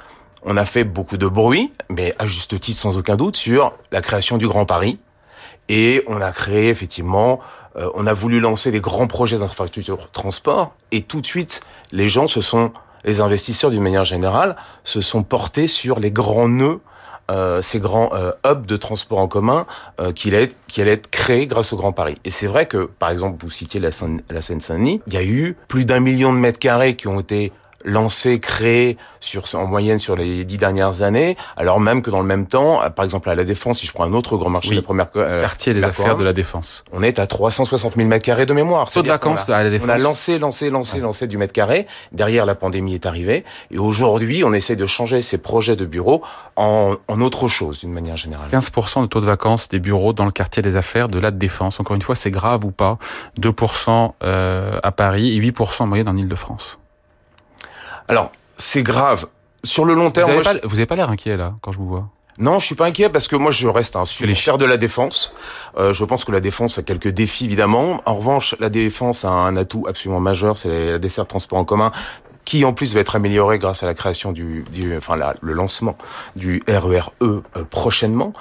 on 0.43 0.57
a 0.57 0.65
fait 0.65 0.83
beaucoup 0.83 1.17
de 1.17 1.27
bruit, 1.27 1.71
mais 1.89 2.13
à 2.19 2.27
juste 2.27 2.59
titre 2.59 2.79
sans 2.79 2.97
aucun 2.97 3.15
doute, 3.15 3.35
sur 3.35 3.73
la 3.91 4.01
création 4.01 4.37
du 4.37 4.47
Grand 4.47 4.65
Paris. 4.65 4.99
Et 5.69 6.03
on 6.07 6.21
a 6.21 6.31
créé 6.31 6.69
effectivement, 6.69 7.39
euh, 7.75 7.89
on 7.93 8.07
a 8.07 8.13
voulu 8.13 8.39
lancer 8.39 8.71
des 8.71 8.79
grands 8.79 9.07
projets 9.07 9.39
d'infrastructure 9.39 10.09
transport. 10.11 10.73
Et 10.91 11.01
tout 11.01 11.19
de 11.19 11.25
suite, 11.25 11.61
les 11.91 12.07
gens 12.07 12.27
se 12.27 12.39
sont, 12.39 12.71
les 13.03 13.19
investisseurs 13.19 13.69
d'une 13.69 13.81
manière 13.83 14.05
générale, 14.05 14.55
se 14.83 15.01
sont 15.01 15.23
portés 15.23 15.67
sur 15.67 15.99
les 15.99 16.11
grands 16.11 16.47
nœuds 16.47 16.79
euh, 17.29 17.61
ces 17.61 17.79
grands 17.79 18.11
euh, 18.13 18.31
hubs 18.45 18.65
de 18.65 18.77
transport 18.77 19.19
en 19.19 19.27
commun 19.27 19.65
euh, 19.99 20.13
qui, 20.13 20.29
allaient, 20.29 20.49
qui 20.69 20.81
allaient 20.81 20.93
être 20.93 21.09
créés 21.09 21.45
grâce 21.45 21.73
au 21.73 21.75
Grand 21.75 21.91
Paris. 21.91 22.15
Et 22.23 22.29
c'est 22.29 22.47
vrai 22.47 22.67
que, 22.67 22.85
par 22.85 23.09
exemple, 23.09 23.43
vous 23.43 23.49
citiez 23.49 23.81
la 23.81 23.91
Seine-Saint-Denis, 23.91 25.01
il 25.07 25.13
y 25.13 25.17
a 25.17 25.23
eu 25.23 25.57
plus 25.67 25.83
d'un 25.83 25.99
million 25.99 26.31
de 26.31 26.37
mètres 26.37 26.59
carrés 26.59 26.95
qui 26.95 27.09
ont 27.09 27.19
été 27.19 27.51
lancé, 27.85 28.39
créé 28.39 28.97
sur, 29.19 29.43
en 29.53 29.67
moyenne 29.67 29.99
sur 29.99 30.15
les 30.15 30.43
dix 30.45 30.57
dernières 30.57 31.01
années, 31.01 31.37
alors 31.55 31.79
même 31.79 32.01
que 32.01 32.09
dans 32.09 32.21
le 32.21 32.25
même 32.25 32.47
temps, 32.47 32.81
par 32.95 33.05
exemple 33.05 33.29
à 33.29 33.35
la 33.35 33.43
Défense, 33.43 33.79
si 33.79 33.87
je 33.87 33.93
prends 33.93 34.03
un 34.03 34.13
autre 34.13 34.37
grand 34.37 34.49
marché 34.49 34.71
de 34.71 34.75
la 34.75 34.81
première 34.81 35.07
euh, 35.15 35.41
quartier 35.41 35.73
des 35.73 35.83
affaires 35.83 36.17
de 36.17 36.23
la 36.23 36.33
Défense, 36.33 36.83
on 36.91 37.03
est 37.03 37.19
à 37.19 37.27
360 37.27 37.95
000 37.95 38.07
mètres 38.07 38.25
carrés 38.25 38.45
de 38.45 38.53
mémoire. 38.53 38.89
Taux 38.91 39.01
de 39.01 39.07
vacances 39.07 39.49
à 39.49 39.63
la 39.63 39.69
Défense. 39.69 39.87
On 39.87 39.91
a 39.91 39.97
lancé, 39.97 40.39
lancé, 40.39 40.69
lancé, 40.69 40.99
lancé 40.99 41.27
du 41.27 41.37
mètre 41.37 41.53
carré. 41.53 41.87
Derrière, 42.11 42.45
la 42.45 42.55
pandémie 42.55 42.93
est 42.93 43.05
arrivée, 43.05 43.43
et 43.71 43.77
aujourd'hui, 43.77 44.43
on 44.43 44.53
essaie 44.53 44.75
de 44.75 44.85
changer 44.85 45.21
ces 45.21 45.37
projets 45.37 45.75
de 45.75 45.85
bureaux 45.85 46.21
en, 46.55 46.95
en 47.07 47.21
autre 47.21 47.47
chose, 47.47 47.81
d'une 47.81 47.93
manière 47.93 48.17
générale. 48.17 48.49
15% 48.51 49.01
de 49.01 49.07
taux 49.07 49.21
de 49.21 49.25
vacances 49.25 49.69
des 49.69 49.79
bureaux 49.79 50.13
dans 50.13 50.25
le 50.25 50.31
quartier 50.31 50.61
des 50.61 50.75
affaires 50.75 51.09
de 51.09 51.19
la 51.19 51.31
Défense. 51.31 51.79
Encore 51.79 51.95
une 51.95 52.01
fois, 52.01 52.15
c'est 52.15 52.31
grave 52.31 52.65
ou 52.65 52.71
pas? 52.71 52.97
2% 53.39 54.11
euh, 54.23 54.79
à 54.83 54.91
Paris 54.91 55.35
et 55.35 55.41
8% 55.41 55.83
en 55.83 55.87
moyenne 55.87 56.09
en 56.09 56.17
Ile-de-France. 56.17 56.79
Alors, 58.07 58.31
c'est 58.57 58.83
grave. 58.83 59.27
Sur 59.63 59.85
le 59.85 59.93
long 59.93 60.11
terme, 60.11 60.31
vous 60.31 60.43
n'avez 60.43 60.85
pas, 60.85 60.95
l'air 60.95 61.09
inquiet 61.09 61.35
là 61.35 61.55
quand 61.61 61.71
je 61.71 61.77
vous 61.77 61.87
vois? 61.87 62.09
Non, 62.39 62.59
je 62.59 62.65
suis 62.67 62.75
pas 62.75 62.85
inquiet 62.85 63.09
parce 63.09 63.27
que 63.27 63.35
moi 63.35 63.49
je 63.49 63.67
reste 63.67 63.95
un 63.95 64.05
cher 64.05 64.59
de 64.59 64.65
la 64.65 64.77
défense. 64.77 65.33
Euh, 65.77 65.91
je 65.91 66.05
pense 66.05 66.23
que 66.23 66.31
la 66.31 66.39
défense 66.39 66.77
a 66.77 66.83
quelques 66.83 67.07
défis 67.07 67.45
évidemment. 67.45 68.01
En 68.05 68.15
revanche, 68.15 68.55
la 68.59 68.69
défense 68.69 69.25
a 69.25 69.29
un 69.29 69.57
atout 69.57 69.85
absolument 69.89 70.19
majeur, 70.19 70.57
c'est 70.57 70.91
la 70.91 70.99
desserte 70.99 71.29
transport 71.29 71.57
en 71.57 71.65
commun 71.65 71.91
qui 72.47 72.63
en 72.63 72.71
plus 72.71 72.93
va 72.93 73.01
être 73.01 73.17
amélioré 73.17 73.57
grâce 73.57 73.83
à 73.83 73.87
la 73.87 73.93
création 73.93 74.31
du, 74.31 74.63
du 74.71 74.95
enfin 74.95 75.17
le 75.41 75.51
lancement 75.51 75.97
du 76.37 76.63
RERE 76.65 77.11
e, 77.21 77.41
euh, 77.57 77.63
prochainement 77.69 78.31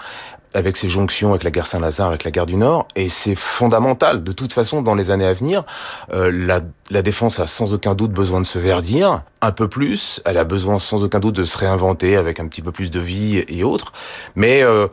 avec 0.55 0.77
ses 0.77 0.89
jonctions 0.89 1.31
avec 1.31 1.45
la 1.45 1.51
gare 1.51 1.67
Saint-Lazare, 1.67 2.09
avec 2.09 2.25
la 2.25 2.31
gare 2.31 2.47
du 2.47 2.57
Nord, 2.57 2.89
et 2.97 3.09
c'est 3.09 3.35
fondamental. 3.35 4.25
De 4.25 4.33
toute 4.33 4.53
façon, 4.53 4.83
dans 4.83 4.95
les 4.95 5.11
années 5.11 5.27
à 5.27 5.33
venir, 5.33 5.65
euh, 6.13 6.31
la, 6.33 6.61
la, 6.91 7.03
défense 7.03 7.41
a 7.41 7.47
sans 7.47 7.75
aucun 7.75 7.95
doute 7.95 8.13
besoin 8.13 8.41
de 8.41 8.47
se 8.47 8.59
verdir 8.59 9.23
un 9.43 9.53
peu 9.53 9.69
plus. 9.69 10.21
Elle 10.25 10.39
a 10.39 10.45
besoin 10.45 10.79
sans 10.79 11.03
aucun 11.03 11.21
doute 11.21 11.37
de 11.37 11.45
se 11.45 11.59
réinventer 11.59 12.17
avec 12.17 12.41
un 12.41 12.49
petit 12.49 12.63
peu 12.63 12.73
plus 12.73 12.91
de 12.91 13.01
vie 13.01 13.45
et 13.49 13.65
autres. 13.65 13.93
Mais 14.35 14.63
euh, 14.63 14.89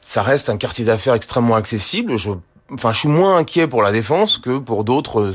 ça 0.00 0.22
reste 0.22 0.48
un 0.48 0.56
quartier 0.56 0.84
d'affaires 0.84 1.14
extrêmement 1.14 1.54
accessible. 1.54 2.16
Je, 2.16 2.30
enfin, 2.72 2.92
je 2.92 2.98
suis 3.00 3.08
moins 3.08 3.36
inquiet 3.36 3.66
pour 3.66 3.82
la 3.82 3.92
défense 3.92 4.38
que 4.38 4.58
pour 4.58 4.84
d'autres 4.84 5.32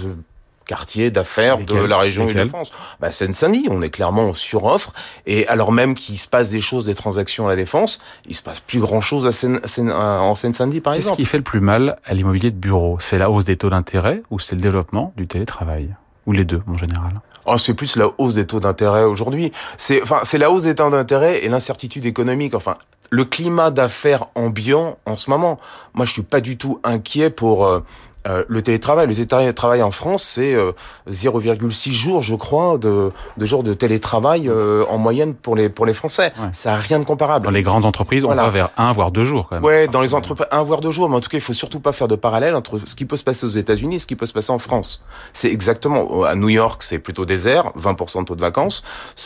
quartiers 0.66 1.12
d'affaires 1.12 1.58
de 1.58 1.76
la 1.76 1.98
région 1.98 2.28
Île-de-France. 2.28 2.72
Bah, 3.00 3.12
Seine-Saint-Denis, 3.12 3.68
on 3.70 3.82
est 3.82 3.90
clairement 3.90 4.30
en 4.30 4.34
suroffre. 4.34 4.94
Et 5.26 5.48
alors 5.48 5.72
même 5.72 5.96
qu'il 5.96 6.18
se 6.18 6.28
passe 6.28 6.50
des 6.50 6.62
choses, 6.62 6.86
des 6.86 6.96
transactions 6.96 7.46
à 7.46 7.50
la 7.50 7.56
Défense, 7.56 8.00
il 8.28 8.36
se 8.36 8.42
passe 8.42 8.60
plus 8.60 8.80
grand-chose 8.80 9.28
à 9.28 9.32
Seine, 9.32 9.60
Seine- 9.66 9.92
en 9.92 10.36
Seine-Saint-Denis, 10.36 10.82
par 10.82 10.94
Qu'est-ce 10.94 11.06
exemple. 11.08 11.18
qui 11.18 11.26
fait 11.26 11.38
le 11.38 11.44
plus 11.44 11.62
mal 11.62 11.98
à 12.06 12.14
l'immobilier 12.14 12.52
de 12.52 12.58
bureau? 12.58 12.98
C'est 13.00 13.18
la 13.18 13.30
hausse 13.30 13.46
des 13.46 13.58
taux 13.58 13.70
d'intérêt 13.70 14.22
ou 14.32 14.40
c'est 14.40 14.56
le 14.56 14.62
développement 14.62 15.14
du 15.16 15.28
télétravail? 15.28 15.90
Ou 16.26 16.32
les 16.32 16.44
deux, 16.44 16.64
en 16.68 16.76
général? 16.76 17.22
Oh, 17.46 17.60
c'est 17.60 17.76
plus 17.76 17.96
la 17.96 18.08
hausse 18.18 18.34
des 18.34 18.48
taux 18.48 18.60
d'intérêt 18.60 19.04
aujourd'hui. 19.04 19.52
C'est, 19.78 20.02
enfin, 20.02 20.22
c'est 20.24 20.40
la 20.40 20.50
hausse 20.50 20.64
des 20.64 20.74
taux 20.74 20.90
d'intérêt 20.90 21.46
et 21.46 21.50
l'incertitude 21.50 22.08
économique. 22.08 22.56
Enfin, 22.56 22.78
le 23.12 23.24
climat 23.24 23.70
d'affaires 23.70 24.26
ambiant 24.34 24.98
en 25.06 25.18
ce 25.18 25.30
moment. 25.30 25.60
Moi, 25.94 26.08
je 26.08 26.14
suis 26.14 26.24
pas 26.24 26.42
du 26.42 26.58
tout 26.58 26.80
inquiet 26.84 27.30
pour 27.30 27.68
euh, 27.68 27.82
euh, 28.28 28.44
le 28.48 28.62
télétravail. 28.62 29.08
Le 29.08 29.26
télétravail 29.26 29.82
en 29.82 29.92
France, 29.92 30.24
c'est 30.24 30.54
euh, 30.54 30.72
0,6 31.10 31.92
jours, 31.92 32.22
je 32.22 32.36
crois, 32.36 32.78
de, 32.78 33.12
de 33.38 33.46
jours 33.46 33.64
de 33.64 33.74
télétravail 33.74 34.48
euh, 34.48 34.86
en 34.90 34.98
moyenne 34.98 35.34
pour 35.34 35.56
les 35.56 35.70
pour 35.70 35.86
les 35.86 35.94
Français. 35.94 36.34
Ouais. 36.40 36.50
Ça 36.52 36.74
a 36.74 36.78
rien 36.78 37.00
de 37.00 37.06
comparable. 37.06 37.46
Dans 37.46 37.52
les 37.52 37.64
grandes 37.64 37.86
entreprises, 37.86 38.24
on 38.24 38.34
va 38.34 38.50
vers 38.50 38.70
un 38.78 38.94
voire 38.94 39.12
deux 39.12 39.26
jours 39.26 39.48
quand 39.50 39.56
même. 39.56 39.66
Ouais, 39.66 39.88
dans 39.88 40.02
les 40.02 40.14
entreprises, 40.14 40.48
un 40.52 40.64
voire 40.64 40.82
deux 40.82 40.92
jours, 40.92 41.10
mais 41.10 41.16
en 41.16 41.22
tout 41.22 41.30
cas, 41.30 41.38
il 41.38 41.42
faut 41.42 41.54
surtout 41.54 41.80
pas 41.80 41.92
faire 41.92 42.08
de 42.08 42.16
parallèle 42.16 42.56
entre 42.56 42.80
ce 42.86 42.96
qui 42.96 43.06
peut 43.06 43.18
se 43.18 43.24
passer 43.24 43.46
aux 43.46 43.50
États-Unis 43.50 43.96
et 43.96 44.00
ce 44.00 44.08
qui 44.08 44.16
peut 44.16 44.26
se 44.26 44.34
passer 44.34 44.52
en 44.52 44.60
France. 44.60 45.04
C'est 45.34 45.52
exactement 45.52 46.24
à 46.24 46.36
New 46.36 46.50
York, 46.50 46.84
c'est 46.84 47.00
plutôt 47.00 47.26
désert, 47.26 47.72
20% 47.78 48.22
de 48.22 48.26
taux 48.26 48.36
de 48.36 48.42
vacances. 48.42 48.84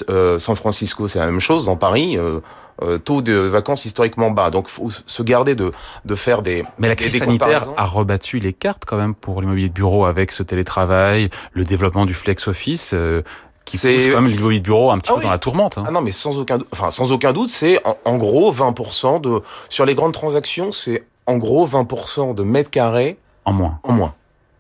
Euh, 0.10 0.40
San 0.40 0.56
Francisco, 0.56 1.08
c'est 1.08 1.20
la 1.20 1.26
même 1.26 1.40
chose. 1.40 1.66
Dans 1.66 1.76
Paris, 1.76 2.18
euh, 2.18 2.30
euh, 2.30 2.40
taux 3.04 3.22
de 3.22 3.34
vacances 3.34 3.86
historiquement 3.86 4.32
bas. 4.32 4.50
Donc, 4.50 4.68
faut 4.70 4.90
se 5.06 5.24
garder 5.24 5.56
de 5.56 5.72
de 6.06 6.16
faire 6.16 6.42
des. 6.42 6.64
Mais 6.78 6.88
la 6.88 6.96
crise 6.96 7.14
des 7.14 7.20
sanitaire 7.20 7.68
a 7.78 7.86
rebattu 7.86 8.40
les 8.40 8.54
cartes 8.54 8.84
quand 8.86 8.98
même 8.98 9.16
pour 9.16 9.42
l'immobilier 9.42 9.70
de 9.70 9.74
bureau 9.74 10.06
avec 10.06 10.32
ce 10.32 10.44
télétravail, 10.44 11.30
le 11.54 11.64
développement 11.64 12.06
du 12.06 12.14
flex 12.14 12.48
office, 12.48 12.92
euh, 12.94 13.22
qui 13.66 13.78
pousse 13.78 14.08
quand 14.08 14.22
même 14.22 14.26
l'immobilier 14.28 14.60
de 14.62 14.66
bureau 14.66 14.92
un 14.92 14.98
petit 14.98 15.10
Ah 15.12 15.14
peu 15.16 15.20
oui. 15.20 15.26
dans 15.26 15.32
la 15.32 15.38
tourmente. 15.38 15.78
hein. 15.78 15.84
Ah 15.88 15.92
non, 15.92 16.02
mais 16.02 16.12
sans 16.12 16.38
aucun, 16.40 16.60
enfin 16.72 16.90
sans 16.92 17.12
aucun 17.12 17.34
doute, 17.34 17.50
c'est 17.50 17.80
en, 17.86 17.98
en 18.06 18.18
gros 18.18 18.52
20% 18.54 19.22
de 19.22 19.42
sur 19.70 19.86
les 19.86 19.94
grandes 19.96 20.14
transactions, 20.14 20.72
c'est 20.72 21.04
en 21.28 21.38
gros 21.38 21.68
20% 21.68 22.34
de 22.34 22.44
mètres 22.44 22.72
carrés 22.72 23.18
En 23.46 23.54
moins. 23.54 23.80
en 23.84 23.94
moins. 23.94 24.14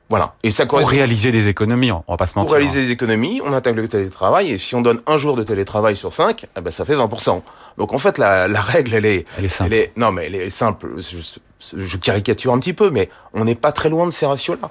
Voilà. 0.09 0.33
Et 0.43 0.51
ça 0.51 0.63
Pour 0.63 0.71
correspond 0.71 0.95
réaliser 0.95 1.31
des 1.31 1.47
économies, 1.47 1.91
on 1.91 2.03
va 2.07 2.17
pas 2.17 2.25
se 2.25 2.37
mentir. 2.37 2.47
Pour 2.47 2.55
réaliser 2.55 2.85
des 2.85 2.91
économies, 2.91 3.41
on 3.45 3.53
attaque 3.53 3.75
le 3.75 3.87
télétravail 3.87 4.51
et 4.51 4.57
si 4.57 4.73
on 4.75 4.81
donne 4.81 5.01
un 5.05 5.17
jour 5.17 5.35
de 5.35 5.43
télétravail 5.43 5.95
sur 5.95 6.13
cinq, 6.13 6.47
eh 6.57 6.61
ben 6.61 6.71
ça 6.71 6.83
fait 6.83 6.95
20%. 6.95 7.41
Donc 7.77 7.93
en 7.93 7.99
fait 7.99 8.17
la, 8.17 8.47
la 8.47 8.61
règle 8.61 8.95
elle 8.95 9.05
est, 9.05 9.19
hein. 9.19 9.33
Elle 9.37 9.45
est 9.45 9.49
simple. 9.49 9.73
elle 9.73 9.79
est 9.79 9.91
non 9.97 10.11
mais 10.11 10.25
elle 10.25 10.35
est 10.35 10.49
simple. 10.49 10.95
Je, 10.97 11.17
je 11.77 11.97
caricature 11.97 12.53
un 12.53 12.59
petit 12.59 12.73
peu, 12.73 12.89
mais 12.89 13.09
on 13.33 13.45
n'est 13.45 13.55
pas 13.55 13.71
très 13.71 13.89
loin 13.89 14.05
de 14.05 14.11
ces 14.11 14.25
ratios-là. 14.25 14.69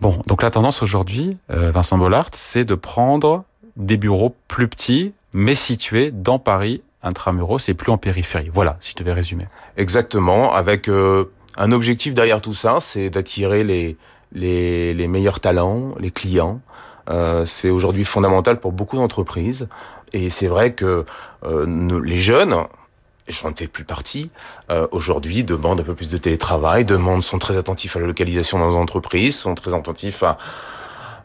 Bon, 0.00 0.18
donc 0.26 0.42
la 0.42 0.50
tendance 0.50 0.82
aujourd'hui, 0.82 1.36
euh, 1.50 1.70
Vincent 1.70 1.98
Bollard, 1.98 2.28
c'est 2.32 2.64
de 2.64 2.74
prendre 2.74 3.44
des 3.76 3.96
bureaux 3.96 4.34
plus 4.48 4.68
petits, 4.68 5.12
mais 5.32 5.54
situés 5.54 6.10
dans 6.10 6.38
Paris 6.38 6.82
intramuros 7.02 7.68
et 7.68 7.74
plus 7.74 7.90
en 7.90 7.98
périphérie. 7.98 8.50
Voilà, 8.52 8.76
si 8.80 8.92
je 8.92 9.02
devais 9.02 9.12
résumer. 9.12 9.46
Exactement, 9.76 10.52
avec 10.52 10.88
euh, 10.88 11.30
un 11.56 11.72
objectif 11.72 12.14
derrière 12.14 12.40
tout 12.40 12.54
ça, 12.54 12.78
c'est 12.80 13.10
d'attirer 13.10 13.64
les, 13.64 13.96
les 14.32 14.94
les 14.94 15.08
meilleurs 15.08 15.40
talents, 15.40 15.94
les 15.98 16.10
clients. 16.10 16.60
Euh, 17.08 17.44
c'est 17.44 17.70
aujourd'hui 17.70 18.04
fondamental 18.04 18.60
pour 18.60 18.72
beaucoup 18.72 18.96
d'entreprises 18.96 19.68
et 20.12 20.30
c'est 20.30 20.46
vrai 20.46 20.74
que 20.74 21.04
euh, 21.44 22.00
les 22.04 22.18
jeunes 22.18 22.54
et 23.26 23.32
j'en 23.32 23.54
fais 23.54 23.68
plus 23.68 23.84
partie, 23.84 24.30
euh, 24.70 24.86
aujourd'hui 24.90 25.44
demandent 25.44 25.80
un 25.80 25.84
peu 25.84 25.94
plus 25.94 26.10
de 26.10 26.16
télétravail, 26.16 26.84
demandent, 26.84 27.22
sont 27.22 27.38
très 27.38 27.56
attentifs 27.56 27.96
à 27.96 28.00
la 28.00 28.06
localisation 28.06 28.58
dans 28.58 28.68
les 28.70 28.76
entreprises, 28.76 29.36
sont 29.38 29.54
très 29.54 29.72
attentifs 29.74 30.22
à 30.22 30.36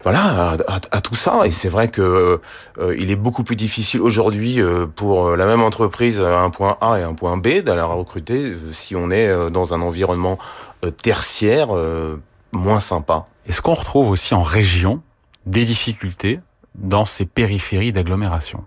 voilà 0.04 0.56
à, 0.92 1.02
tout 1.02 1.16
ça 1.16 1.48
et 1.48 1.52
c'est 1.52 1.68
vrai 1.68 1.88
que 1.88 2.40
euh, 2.78 2.96
il 3.00 3.10
est 3.10 3.16
beaucoup 3.16 3.44
plus 3.44 3.56
difficile 3.56 4.02
aujourd'hui 4.02 4.62
euh, 4.62 4.86
pour 4.86 5.36
la 5.36 5.48
même 5.48 5.64
entreprise 5.64 6.22
un 6.22 6.52
point 6.52 6.78
A 6.80 7.00
et 7.00 7.02
un 7.02 7.16
point 7.16 7.38
B 7.38 7.64
d'aller 7.64 7.82
recruter 7.82 8.52
euh, 8.52 8.72
si 8.72 8.96
on 8.96 9.10
est 9.10 9.28
euh, 9.28 9.50
dans 9.50 9.74
un 9.74 9.82
environnement 9.82 10.38
euh, 10.84 10.92
tertiaire 10.92 11.76
euh, 11.76 12.18
moins 12.56 12.80
sympa. 12.80 13.26
Est-ce 13.48 13.62
qu'on 13.62 13.74
retrouve 13.76 14.10
aussi 14.10 14.34
en 14.34 14.42
région 14.44 15.02
des 15.46 15.66
difficultés 15.66 16.40
dans 16.76 17.06
ces 17.06 17.26
périphéries 17.26 17.92
d'agglomération? 17.92 18.64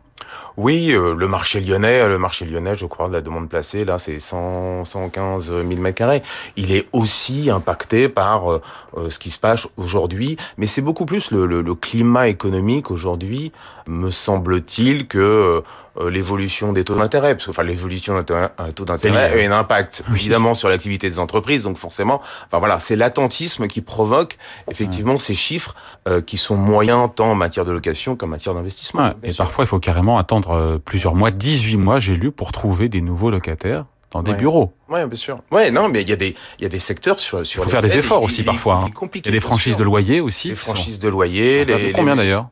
Oui, 0.59 0.91
euh, 0.93 1.15
le 1.15 1.27
marché 1.27 1.61
lyonnais, 1.61 2.07
le 2.07 2.19
marché 2.19 2.45
lyonnais, 2.45 2.75
je 2.77 2.85
crois, 2.85 3.09
de 3.09 3.15
la 3.15 3.23
demande 3.23 3.49
placée, 3.49 3.85
là, 3.87 3.99
c'est 3.99 4.19
100, 4.19 4.85
115 4.85 5.47
000 5.67 5.81
mètres 5.81 5.97
carrés. 5.97 6.23
Il 6.57 6.71
est 6.73 6.87
aussi 6.93 7.49
impacté 7.51 8.09
par 8.11 8.53
euh, 8.53 8.61
euh, 8.99 9.09
ce 9.11 9.19
qui 9.19 9.31
se 9.31 9.39
passe 9.39 9.67
aujourd'hui, 9.79 10.37
mais 10.59 10.67
c'est 10.67 10.83
beaucoup 10.83 11.07
plus 11.07 11.31
le, 11.31 11.47
le- 11.47 11.63
le 11.63 11.75
climat 11.75 12.29
économique 12.29 12.91
aujourd'hui, 12.91 13.53
me 13.87 14.11
semble-t-il, 14.11 15.07
que 15.07 15.63
euh, 15.99 16.11
l'évolution 16.11 16.73
des 16.73 16.85
taux 16.85 16.95
d'intérêt, 16.95 17.35
parce 17.35 17.47
que 17.47 17.51
enfin 17.51 17.63
l'évolution 17.63 18.19
des 18.19 18.25
taux- 18.25 18.85
d'intérêt 18.85 19.45
a 19.47 19.49
un 19.55 19.59
impact 19.59 20.03
Oui. 20.09 20.17
évidemment 20.17 20.55
sur 20.55 20.69
l'activité 20.69 21.09
des 21.09 21.19
entreprises, 21.19 21.65
donc 21.65 21.77
forcément, 21.77 22.21
enfin 22.47 22.59
voilà, 22.59 22.79
c'est 22.79 22.97
l'attentisme 22.97 23.67
qui 23.69 23.81
provoque 23.81 24.39
effectivement 24.71 25.19
ces 25.19 25.35
chiffres 25.35 25.75
euh, 26.07 26.21
qui 26.21 26.37
sont 26.37 26.57
moyens 26.57 27.11
tant 27.15 27.31
en 27.33 27.35
matière 27.35 27.65
de 27.65 27.73
location 27.73 28.17
qu'en 28.17 28.27
matière 28.29 28.55
d'investissement. 28.55 29.03
Ouais, 29.09 29.15
Et 29.23 29.31
sûr. 29.33 29.45
parfois, 29.45 29.65
il 29.65 29.69
faut 29.69 29.81
carrément 29.81 30.19
attendre 30.19 30.51
euh, 30.53 30.79
plusieurs 30.79 31.15
mois, 31.15 31.31
18 31.31 31.77
mois, 31.77 32.01
j'ai 32.01 32.17
lu, 32.17 32.31
pour 32.31 32.53
trouver 32.53 32.89
des 32.89 33.01
nouveaux 33.01 33.31
locataires 33.31 33.85
dans 34.11 34.23
des 34.23 34.31
Ouais. 34.31 34.37
bureaux. 34.39 34.73
Ouais, 34.89 35.07
bien 35.07 35.17
sûr. 35.17 35.41
Ouais, 35.51 35.71
non, 35.71 35.89
mais 35.91 36.01
il 36.03 36.09
y 36.09 36.13
a 36.13 36.17
des 36.17 36.35
il 36.59 36.63
y 36.63 36.67
a 36.67 36.69
des 36.71 36.79
secteurs 36.79 37.19
sur 37.19 37.45
sur. 37.45 37.61
Il 37.63 37.65
faut 37.65 37.71
faire 37.71 37.83
des 37.83 37.99
efforts 37.99 38.23
aussi 38.23 38.43
parfois, 38.43 38.85
il 38.87 38.91
hein. 39.05 39.09
Il 39.15 39.27
y 39.27 39.29
a 39.29 39.33
des 39.33 39.41
franchises 39.41 39.77
de 39.77 39.85
loyer 39.85 40.21
aussi. 40.21 40.49
Les 40.49 40.55
qui 40.55 40.61
sont- 40.61 40.73
franchises 40.75 40.99
de 40.99 41.09
loyer, 41.09 41.65
les 41.67 41.93
combien 41.93 42.15
les- 42.15 42.19
d'ailleurs? 42.23 42.49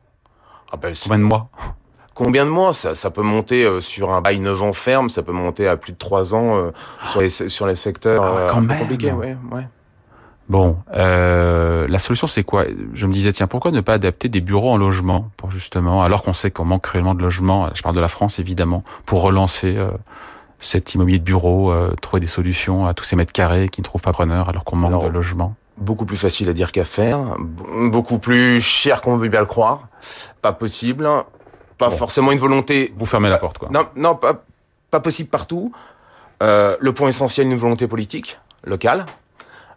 Ah 0.71 0.77
ben, 0.77 0.93
Combien 1.01 1.17
de 1.19 1.23
mois? 1.23 1.49
Combien 2.17 2.45
de 2.45 2.49
mois? 2.49 2.73
Ça, 2.73 2.95
ça 2.95 3.11
peut 3.11 3.21
monter 3.21 3.63
euh, 3.63 3.79
sur 3.79 4.11
un 4.11 4.21
bail 4.21 4.39
9 4.39 4.63
ans 4.63 4.73
ferme, 4.73 5.09
ça 5.11 5.21
peut 5.21 5.31
monter 5.31 5.67
à 5.67 5.77
plus 5.77 5.93
de 5.93 5.99
3 5.99 6.33
ans 6.33 6.55
euh, 6.55 6.71
sur 7.11 7.21
les 7.21 7.29
sur 7.29 7.67
les 7.67 7.75
secteurs 7.75 8.23
Ah 8.23 8.37
euh, 8.39 8.49
quand 8.49 8.61
même. 8.61 8.79
compliqués, 8.79 9.11
ouais, 9.11 9.37
ouais. 9.51 9.67
Bon, 10.49 10.77
euh, 10.95 11.85
la 11.87 11.99
solution 11.99 12.25
c'est 12.25 12.43
quoi? 12.43 12.65
Je 12.95 13.05
me 13.05 13.13
disais 13.13 13.31
tiens 13.33 13.45
pourquoi 13.45 13.69
ne 13.69 13.81
pas 13.81 13.93
adapter 13.93 14.29
des 14.29 14.41
bureaux 14.41 14.71
en 14.71 14.77
logement 14.77 15.29
pour 15.37 15.51
justement 15.51 16.01
alors 16.01 16.23
qu'on 16.23 16.33
sait 16.33 16.49
qu'on 16.49 16.65
manque 16.65 16.81
cruellement 16.81 17.13
de 17.13 17.21
logements. 17.21 17.69
Je 17.75 17.83
parle 17.83 17.95
de 17.95 18.01
la 18.01 18.07
France 18.07 18.39
évidemment 18.39 18.83
pour 19.05 19.21
relancer 19.21 19.75
euh, 19.77 19.91
cet 20.59 20.95
immobilier 20.95 21.19
de 21.19 21.23
bureau, 21.23 21.71
trouver 22.01 22.19
des 22.19 22.25
solutions 22.25 22.87
à 22.87 22.95
tous 22.95 23.03
ces 23.03 23.15
mètres 23.15 23.31
carrés 23.31 23.69
qui 23.69 23.81
ne 23.81 23.83
trouvent 23.83 24.01
pas 24.01 24.11
preneur 24.13 24.49
alors 24.49 24.63
qu'on 24.63 24.75
manque 24.75 24.89
Alors, 24.89 25.03
de 25.03 25.09
logements. 25.09 25.53
Beaucoup 25.77 26.05
plus 26.07 26.17
facile 26.17 26.49
à 26.49 26.53
dire 26.53 26.71
qu'à 26.71 26.83
faire, 26.83 27.19
beaucoup 27.91 28.17
plus 28.17 28.59
cher 28.59 29.01
qu'on 29.01 29.17
veut 29.17 29.29
bien 29.29 29.41
le 29.41 29.45
croire. 29.45 29.81
Pas 30.41 30.53
possible, 30.53 31.07
pas 31.77 31.89
Bon. 31.89 31.97
forcément 31.97 32.31
une 32.31 32.39
volonté 32.39 32.93
Vous 32.95 33.05
fermez 33.05 33.29
la 33.29 33.37
porte 33.37 33.57
quoi. 33.57 33.69
Non, 33.71 33.87
non, 33.95 34.15
pas, 34.15 34.43
pas 34.91 34.99
possible 34.99 35.29
partout. 35.29 35.71
Euh, 36.43 36.75
le 36.79 36.93
point 36.93 37.09
essentiel, 37.09 37.47
une 37.47 37.55
volonté 37.55 37.87
politique 37.87 38.39
locale. 38.65 39.05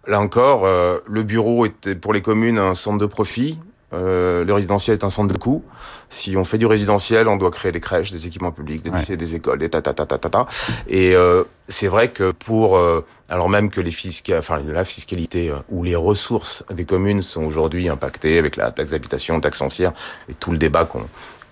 Là 0.07 0.21
encore, 0.21 0.65
euh, 0.65 0.99
le 1.07 1.23
bureau 1.23 1.67
est 1.67 1.95
pour 1.95 2.13
les 2.13 2.23
communes 2.23 2.59
un 2.59 2.75
centre 2.75 2.99
de 2.99 3.07
profit. 3.07 3.59
Euh, 3.93 4.45
le 4.45 4.55
résidentiel 4.55 4.97
est 4.97 5.05
un 5.05 5.11
centre 5.11 5.33
de 5.33 5.37
coût. 5.39 5.65
Si 6.11 6.37
on 6.37 6.45
fait 6.45 6.59
du 6.59 6.67
résidentiel, 6.67 7.27
on 7.29 7.37
doit 7.37 7.51
créer 7.51 7.73
des 7.73 7.81
crèches, 7.81 8.13
des 8.13 8.25
équipements 8.27 8.53
publics, 8.53 8.83
des 8.83 8.91
Ouais. 8.91 8.99
lycées, 9.01 9.17
des 9.17 9.35
écoles, 9.35 9.59
des 9.59 9.69
ta 9.69 9.83
ta 9.83 9.93
ta 9.93 10.07
ta 10.07 10.17
ta 10.17 10.31
ta. 10.31 10.47
Et 10.87 11.15
euh, 11.17 11.43
c'est 11.69 11.89
vrai 11.89 12.09
que 12.11 12.31
pour, 12.31 12.77
euh, 12.77 13.05
alors 13.29 13.49
même 13.49 13.69
que 13.69 13.81
les 13.81 13.93
enfin 14.39 14.61
la 14.65 14.85
fiscalité 14.85 15.51
euh, 15.51 15.57
ou 15.71 15.83
les 15.83 15.97
ressources 15.97 16.63
des 16.71 16.85
communes 16.85 17.21
sont 17.23 17.43
aujourd'hui 17.43 17.89
impactées 17.89 18.39
avec 18.39 18.55
la 18.57 18.71
taxe 18.71 18.91
d'habitation, 18.93 19.41
taxe 19.41 19.59
foncière 19.59 19.93
et 20.29 20.35
tout 20.35 20.53
le 20.53 20.59
débat 20.59 20.85
qu'on 20.85 21.05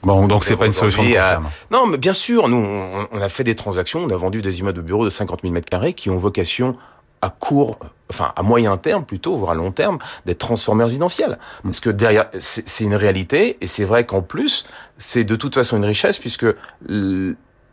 Bon 0.02 0.28
donc 0.28 0.44
c'est 0.44 0.56
pas 0.56 0.66
une 0.66 0.72
solution 0.72 1.02
de 1.02 1.08
court 1.08 1.16
terme. 1.16 1.48
non, 1.70 1.86
mais 1.86 1.98
bien 1.98 2.14
sûr, 2.14 2.48
nous, 2.48 2.56
on, 2.56 3.08
on 3.10 3.20
a 3.20 3.28
fait 3.28 3.44
des 3.44 3.54
transactions, 3.54 4.00
on 4.00 4.10
a 4.10 4.16
vendu 4.16 4.42
des 4.42 4.60
immeubles 4.60 4.78
de 4.78 4.82
bureaux 4.82 5.04
de 5.04 5.10
50 5.10 5.40
000 5.42 5.52
mètres 5.52 5.68
carrés 5.68 5.92
qui 5.92 6.10
ont 6.10 6.18
vocation 6.18 6.76
à 7.20 7.30
court, 7.30 7.78
enfin 8.10 8.32
à 8.36 8.42
moyen 8.42 8.76
terme 8.76 9.04
plutôt, 9.04 9.36
voire 9.36 9.52
à 9.52 9.54
long 9.54 9.72
terme, 9.72 9.98
d'être 10.26 10.38
transformés 10.38 10.84
en 10.84 10.86
résidentiels. 10.86 11.38
Parce 11.62 11.80
que 11.80 11.90
derrière, 11.90 12.26
c'est 12.38 12.68
c'est 12.68 12.84
une 12.84 12.94
réalité, 12.94 13.58
et 13.60 13.66
c'est 13.66 13.84
vrai 13.84 14.06
qu'en 14.06 14.22
plus, 14.22 14.66
c'est 14.98 15.24
de 15.24 15.36
toute 15.36 15.54
façon 15.54 15.76
une 15.76 15.84
richesse, 15.84 16.18
puisque 16.18 16.46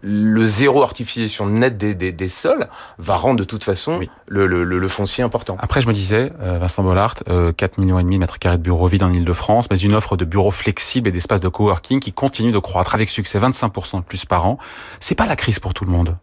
le, 0.05 0.45
zéro 0.45 0.83
artificialisation 0.83 1.47
nette 1.47 1.77
des, 1.77 1.95
des, 1.95 2.12
des 2.12 2.29
sols 2.29 2.67
va 3.00 3.15
rendre 3.15 3.39
de 3.39 3.43
toute 3.43 3.63
façon 3.63 3.97
Oui. 3.97 4.09
le, 4.27 4.45
le, 4.45 4.63
le, 4.63 4.88
foncier 4.88 5.24
important. 5.24 5.57
Après, 5.59 5.81
je 5.81 5.88
me 5.88 5.93
disais, 5.93 6.31
euh, 6.41 6.59
Vincent 6.59 6.83
Bollard, 6.83 7.15
euh, 7.27 7.51
4 7.51 7.79
millions 7.79 7.97
et 7.97 8.03
demi 8.03 8.15
de 8.15 8.19
mètres 8.19 8.38
carrés 8.38 8.57
de 8.57 8.62
bureaux 8.62 8.88
vides 8.88 9.03
en 9.03 9.12
Ile-de-France, 9.12 9.67
mais 9.71 9.77
une 9.77 9.95
offre 9.95 10.15
de 10.15 10.24
bureaux 10.25 10.51
flexibles 10.51 11.09
et 11.09 11.12
d'espaces 11.12 11.41
de 11.41 11.47
coworking 11.50 12.00
qui 12.00 12.12
continue 12.12 12.51
de 12.51 12.59
croître 12.59 12.93
avec 12.93 13.09
succès, 13.09 13.39
25% 13.39 13.97
de 14.00 14.03
plus 14.03 14.25
par 14.25 14.45
an. 14.45 14.57
C'est 15.00 15.15
pas 15.15 15.25
la 15.25 15.35
crise 15.35 15.59
pour 15.59 15.74
tout 15.74 15.85
le 15.85 15.91
monde 15.91 16.15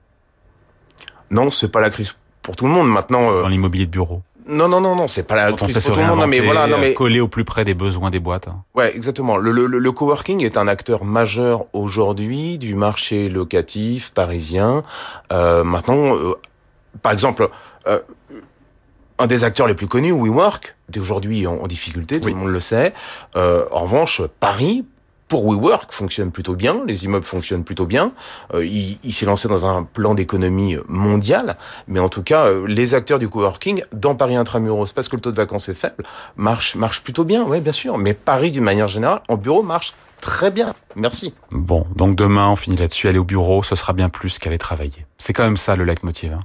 Non, 1.31 1.51
c'est 1.51 1.73
pas 1.73 1.81
la 1.81 1.91
crise 1.91 2.15
pour 2.43 2.57
tout 2.57 2.67
le 2.67 2.73
monde. 2.73 2.89
Maintenant, 2.89 3.31
euh, 3.33 3.43
dans 3.43 3.49
l'immobilier 3.49 3.87
de 3.87 3.91
bureau. 3.91 4.23
Non, 4.47 4.69
non, 4.69 4.81
non, 4.81 4.97
non, 4.97 5.09
c'est 5.09 5.23
pas 5.23 5.37
la 5.37 5.53
crise 5.53 5.73
pour 5.75 5.95
tout 5.95 6.01
le 6.01 6.07
monde. 6.07 6.19
Non, 6.19 6.27
mais 6.27 6.41
voilà, 6.41 6.67
non, 6.67 6.77
euh, 6.77 6.81
mais 6.81 6.95
coller 6.95 7.21
au 7.21 7.29
plus 7.29 7.45
près 7.45 7.65
des 7.65 7.75
besoins 7.75 8.11
des 8.11 8.19
boîtes. 8.19 8.49
Ouais, 8.75 8.95
exactement. 8.95 9.37
Le, 9.37 9.51
le, 9.53 9.67
le 9.67 9.93
coworking 9.93 10.43
est 10.43 10.57
un 10.57 10.69
acteur 10.69 11.05
majeur 11.05 11.67
aujourd'hui 11.73 12.59
du 12.59 12.75
marché 12.75 13.29
locatif 13.29 14.11
parisien. 14.11 14.83
Euh, 15.33 15.65
maintenant, 15.65 16.17
euh, 16.17 16.35
par 17.03 17.13
exemple, 17.13 17.49
euh, 17.87 18.01
un 19.19 19.27
des 19.27 19.45
acteurs 19.45 19.67
les 19.67 19.75
plus 19.75 19.87
connus, 19.87 20.13
WeWork, 20.13 20.75
aujourd'hui 20.99 21.47
en, 21.47 21.55
en, 21.55 21.67
difficulté, 21.67 22.21
tout 22.21 22.29
le 22.29 22.35
monde 22.35 22.49
le 22.49 22.61
sait. 22.61 22.93
Euh, 23.37 23.65
en 23.71 23.81
revanche, 23.81 24.23
Paris, 24.41 24.85
pour 25.33 25.47
WeWork 25.47 25.91
fonctionne 25.93 26.31
plutôt 26.31 26.55
bien, 26.55 26.83
les 26.87 27.07
immeubles 27.07 27.25
fonctionnent 27.25 27.65
plutôt 27.65 27.87
bien. 27.87 28.13
Euh, 28.53 28.67
il, 28.67 28.99
il 29.03 29.15
s'est 29.15 29.25
lancé 29.25 29.49
dans 29.49 29.65
un 29.65 29.83
plan 29.83 30.13
d'économie 30.13 30.77
mondial, 30.89 31.57
mais 31.89 32.01
en 32.01 32.11
tout 32.11 32.23
cas, 32.23 32.49
euh, 32.49 32.67
les 32.67 32.93
acteurs 32.93 33.19
du 33.19 33.31
coworking 33.31 33.83
dans 33.95 34.15
Paris 34.15 34.37
intramuros, 34.37 34.93
parce 34.95 35.09
que 35.09 35.17
le 35.17 35.23
taux 35.23 35.31
de 35.31 35.37
vacances 35.37 35.71
est 35.71 35.75
faible, 35.75 36.05
marchent 36.37 36.75
marche 36.75 37.03
plutôt 37.03 37.25
bien, 37.25 37.45
oui 37.45 37.63
bien 37.63 37.73
sûr. 37.73 37.97
Mais 37.97 38.13
Paris, 38.13 38.51
d'une 38.51 38.63
manière 38.63 38.89
générale, 38.89 39.23
en 39.31 39.39
bureau 39.39 39.63
marche 39.63 39.95
très 40.21 40.51
bien. 40.51 40.75
Merci. 40.97 41.33
Bon, 41.51 41.87
donc 41.97 42.15
demain, 42.15 42.51
on 42.51 42.57
finit 42.57 42.77
là-dessus. 42.77 43.09
Aller 43.09 43.19
au 43.19 43.25
bureau, 43.25 43.63
ce 43.63 43.75
sera 43.75 43.95
bien 43.95 44.11
plus 44.11 44.39
qu'aller 44.39 44.59
travailler. 44.59 45.07
C'est 45.17 45.33
quand 45.33 45.45
même 45.45 45.57
ça 45.57 45.77
le 45.77 45.85
leitmotiv. 45.85 46.35
Hein 46.35 46.41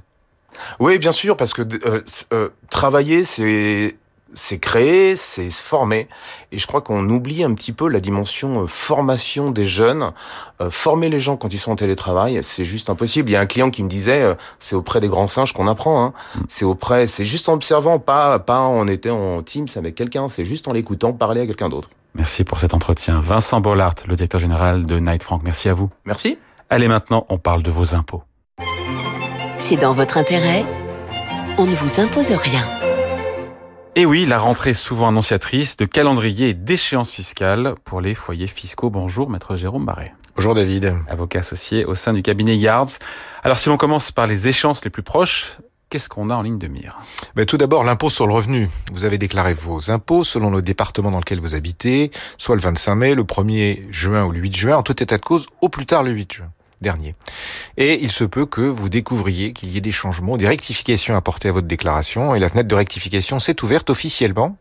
oui, 0.80 0.98
bien 0.98 1.12
sûr, 1.12 1.36
parce 1.36 1.52
que 1.52 1.60
euh, 1.84 2.00
euh, 2.32 2.48
travailler, 2.70 3.22
c'est 3.22 3.96
c'est 4.34 4.58
créer, 4.58 5.16
c'est 5.16 5.50
se 5.50 5.62
former. 5.62 6.08
Et 6.52 6.58
je 6.58 6.66
crois 6.66 6.80
qu'on 6.80 7.08
oublie 7.08 7.44
un 7.44 7.54
petit 7.54 7.72
peu 7.72 7.88
la 7.88 8.00
dimension 8.00 8.62
euh, 8.62 8.66
formation 8.66 9.50
des 9.50 9.66
jeunes. 9.66 10.12
Euh, 10.60 10.70
former 10.70 11.08
les 11.08 11.20
gens 11.20 11.36
quand 11.36 11.52
ils 11.52 11.58
sont 11.58 11.72
en 11.72 11.76
télétravail, 11.76 12.40
c'est 12.42 12.64
juste 12.64 12.90
impossible. 12.90 13.30
Il 13.30 13.32
y 13.32 13.36
a 13.36 13.40
un 13.40 13.46
client 13.46 13.70
qui 13.70 13.82
me 13.82 13.88
disait, 13.88 14.22
euh, 14.22 14.34
c'est 14.58 14.76
auprès 14.76 15.00
des 15.00 15.08
grands 15.08 15.28
singes 15.28 15.52
qu'on 15.52 15.66
apprend. 15.66 16.04
Hein. 16.04 16.12
Mm. 16.34 16.40
C'est 16.48 16.64
auprès, 16.64 17.06
c'est 17.06 17.24
juste 17.24 17.48
en 17.48 17.54
observant, 17.54 17.98
pas 17.98 18.38
pas 18.38 18.60
en 18.60 18.86
étant 18.86 19.36
en 19.36 19.42
Teams 19.42 19.68
avec 19.76 19.94
quelqu'un. 19.94 20.28
C'est 20.28 20.44
juste 20.44 20.68
en 20.68 20.72
l'écoutant 20.72 21.12
parler 21.12 21.42
à 21.42 21.46
quelqu'un 21.46 21.68
d'autre. 21.68 21.90
Merci 22.14 22.44
pour 22.44 22.60
cet 22.60 22.74
entretien. 22.74 23.20
Vincent 23.20 23.60
Bollard, 23.60 23.94
le 24.06 24.16
directeur 24.16 24.40
général 24.40 24.86
de 24.86 24.98
Night 24.98 25.22
Frank. 25.22 25.42
Merci 25.44 25.68
à 25.68 25.74
vous. 25.74 25.90
Merci. 26.04 26.38
Allez 26.70 26.88
maintenant, 26.88 27.26
on 27.28 27.38
parle 27.38 27.62
de 27.62 27.70
vos 27.70 27.94
impôts. 27.94 28.22
C'est 29.58 29.76
dans 29.76 29.92
votre 29.92 30.18
intérêt. 30.18 30.64
On 31.58 31.66
ne 31.66 31.74
vous 31.74 32.00
impose 32.00 32.30
rien. 32.30 32.87
Et 33.98 34.06
oui, 34.06 34.26
la 34.26 34.38
rentrée 34.38 34.74
souvent 34.74 35.08
annonciatrice 35.08 35.76
de 35.76 35.84
calendrier 35.84 36.50
et 36.50 36.54
d'échéances 36.54 37.10
fiscales 37.10 37.74
pour 37.82 38.00
les 38.00 38.14
foyers 38.14 38.46
fiscaux. 38.46 38.90
Bonjour, 38.90 39.28
maître 39.28 39.56
Jérôme 39.56 39.84
Barret. 39.84 40.14
Bonjour 40.36 40.54
David. 40.54 40.94
Avocat 41.08 41.40
associé 41.40 41.84
au 41.84 41.96
sein 41.96 42.12
du 42.12 42.22
cabinet 42.22 42.56
Yards. 42.56 42.90
Alors 43.42 43.58
si 43.58 43.68
l'on 43.68 43.76
commence 43.76 44.12
par 44.12 44.28
les 44.28 44.46
échéances 44.46 44.84
les 44.84 44.90
plus 44.90 45.02
proches, 45.02 45.58
Qu'est-ce 45.90 46.10
qu'on 46.10 46.28
a 46.28 46.34
en 46.34 46.42
ligne 46.42 46.58
de 46.58 46.68
mire? 46.68 46.98
Ben, 47.34 47.46
Tout 47.46 47.56
d'abord, 47.56 47.82
l'impôt 47.82 48.10
sur 48.10 48.26
le 48.26 48.34
revenu. 48.34 48.68
Vous 48.92 49.04
avez 49.04 49.16
déclaré 49.16 49.54
vos 49.54 49.90
impôts 49.90 50.22
selon 50.22 50.50
le 50.50 50.60
département 50.60 51.10
dans 51.10 51.18
lequel 51.18 51.40
vous 51.40 51.54
habitez, 51.54 52.10
soit 52.36 52.54
le 52.54 52.60
25 52.60 52.94
mai, 52.94 53.14
le 53.14 53.24
1er 53.24 53.90
juin 53.90 54.26
ou 54.26 54.30
le 54.30 54.38
8 54.38 54.54
juin, 54.54 54.76
en 54.76 54.82
tout 54.82 55.02
état 55.02 55.16
de 55.16 55.22
cause, 55.22 55.46
au 55.62 55.70
plus 55.70 55.86
tard 55.86 56.02
le 56.02 56.10
8 56.10 56.34
juin 56.34 56.52
Et 57.76 58.02
il 58.02 58.10
se 58.10 58.24
peut 58.24 58.46
que 58.46 58.60
vous 58.60 58.88
découvriez 58.88 59.52
qu'il 59.52 59.70
y 59.70 59.76
ait 59.76 59.82
des 59.82 59.92
changements, 59.92 60.36
des 60.36 60.46
rectifications 60.46 61.16
apportées 61.16 61.48
à 61.48 61.52
votre 61.52 61.66
déclaration. 61.66 62.34
Et 62.34 62.38
la 62.38 62.48
fenêtre 62.48 62.68
de 62.68 62.74
rectification 62.74 63.40
s'est 63.40 63.62
ouverte 63.62 63.90
officiellement 63.90 64.56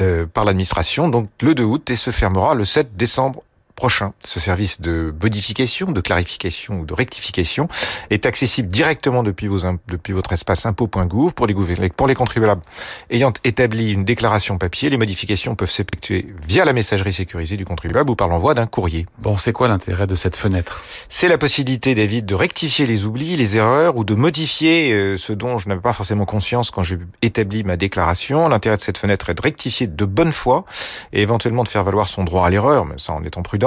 euh, 0.00 0.26
par 0.26 0.44
l'administration, 0.44 1.08
donc 1.08 1.28
le 1.40 1.54
2 1.54 1.62
août, 1.62 1.90
et 1.90 1.96
se 1.96 2.10
fermera 2.10 2.54
le 2.54 2.64
7 2.64 2.96
décembre 2.96 3.42
prochain. 3.74 4.12
Ce 4.24 4.40
service 4.40 4.80
de 4.80 5.14
modification, 5.20 5.90
de 5.92 6.00
clarification 6.00 6.80
ou 6.80 6.86
de 6.86 6.94
rectification 6.94 7.68
est 8.10 8.26
accessible 8.26 8.68
directement 8.68 9.22
depuis, 9.22 9.48
vos, 9.48 9.60
depuis 9.88 10.12
votre 10.12 10.32
espace 10.32 10.66
impôt.gouv 10.66 11.32
pour 11.32 11.46
les, 11.46 11.54
pour 11.90 12.06
les 12.06 12.14
contribuables 12.14 12.62
ayant 13.10 13.32
établi 13.44 13.90
une 13.90 14.04
déclaration 14.04 14.58
papier. 14.58 14.90
Les 14.90 14.96
modifications 14.96 15.54
peuvent 15.54 15.70
s'effectuer 15.70 16.32
via 16.46 16.64
la 16.64 16.72
messagerie 16.72 17.12
sécurisée 17.12 17.56
du 17.56 17.64
contribuable 17.64 18.10
ou 18.10 18.16
par 18.16 18.28
l'envoi 18.28 18.54
d'un 18.54 18.66
courrier. 18.66 19.06
Bon, 19.18 19.36
c'est 19.36 19.52
quoi 19.52 19.68
l'intérêt 19.68 20.06
de 20.06 20.14
cette 20.14 20.36
fenêtre? 20.36 20.84
C'est 21.08 21.28
la 21.28 21.38
possibilité, 21.38 21.94
David, 21.94 22.26
de 22.26 22.34
rectifier 22.34 22.86
les 22.86 23.04
oublis, 23.04 23.36
les 23.36 23.56
erreurs 23.56 23.96
ou 23.96 24.04
de 24.04 24.14
modifier 24.14 24.92
euh, 24.92 25.16
ce 25.16 25.32
dont 25.32 25.58
je 25.58 25.68
n'avais 25.68 25.80
pas 25.80 25.92
forcément 25.92 26.24
conscience 26.24 26.70
quand 26.70 26.82
j'ai 26.82 26.98
établi 27.22 27.64
ma 27.64 27.76
déclaration. 27.76 28.48
L'intérêt 28.48 28.76
de 28.76 28.82
cette 28.82 28.98
fenêtre 28.98 29.30
est 29.30 29.34
de 29.34 29.42
rectifier 29.42 29.86
de 29.86 30.04
bonne 30.04 30.32
foi 30.32 30.64
et 31.12 31.22
éventuellement 31.22 31.64
de 31.64 31.68
faire 31.68 31.84
valoir 31.84 32.08
son 32.08 32.24
droit 32.24 32.46
à 32.46 32.50
l'erreur, 32.50 32.84
mais 32.84 32.94
ça 32.98 33.12
en 33.12 33.24
étant 33.24 33.42
prudent 33.42 33.63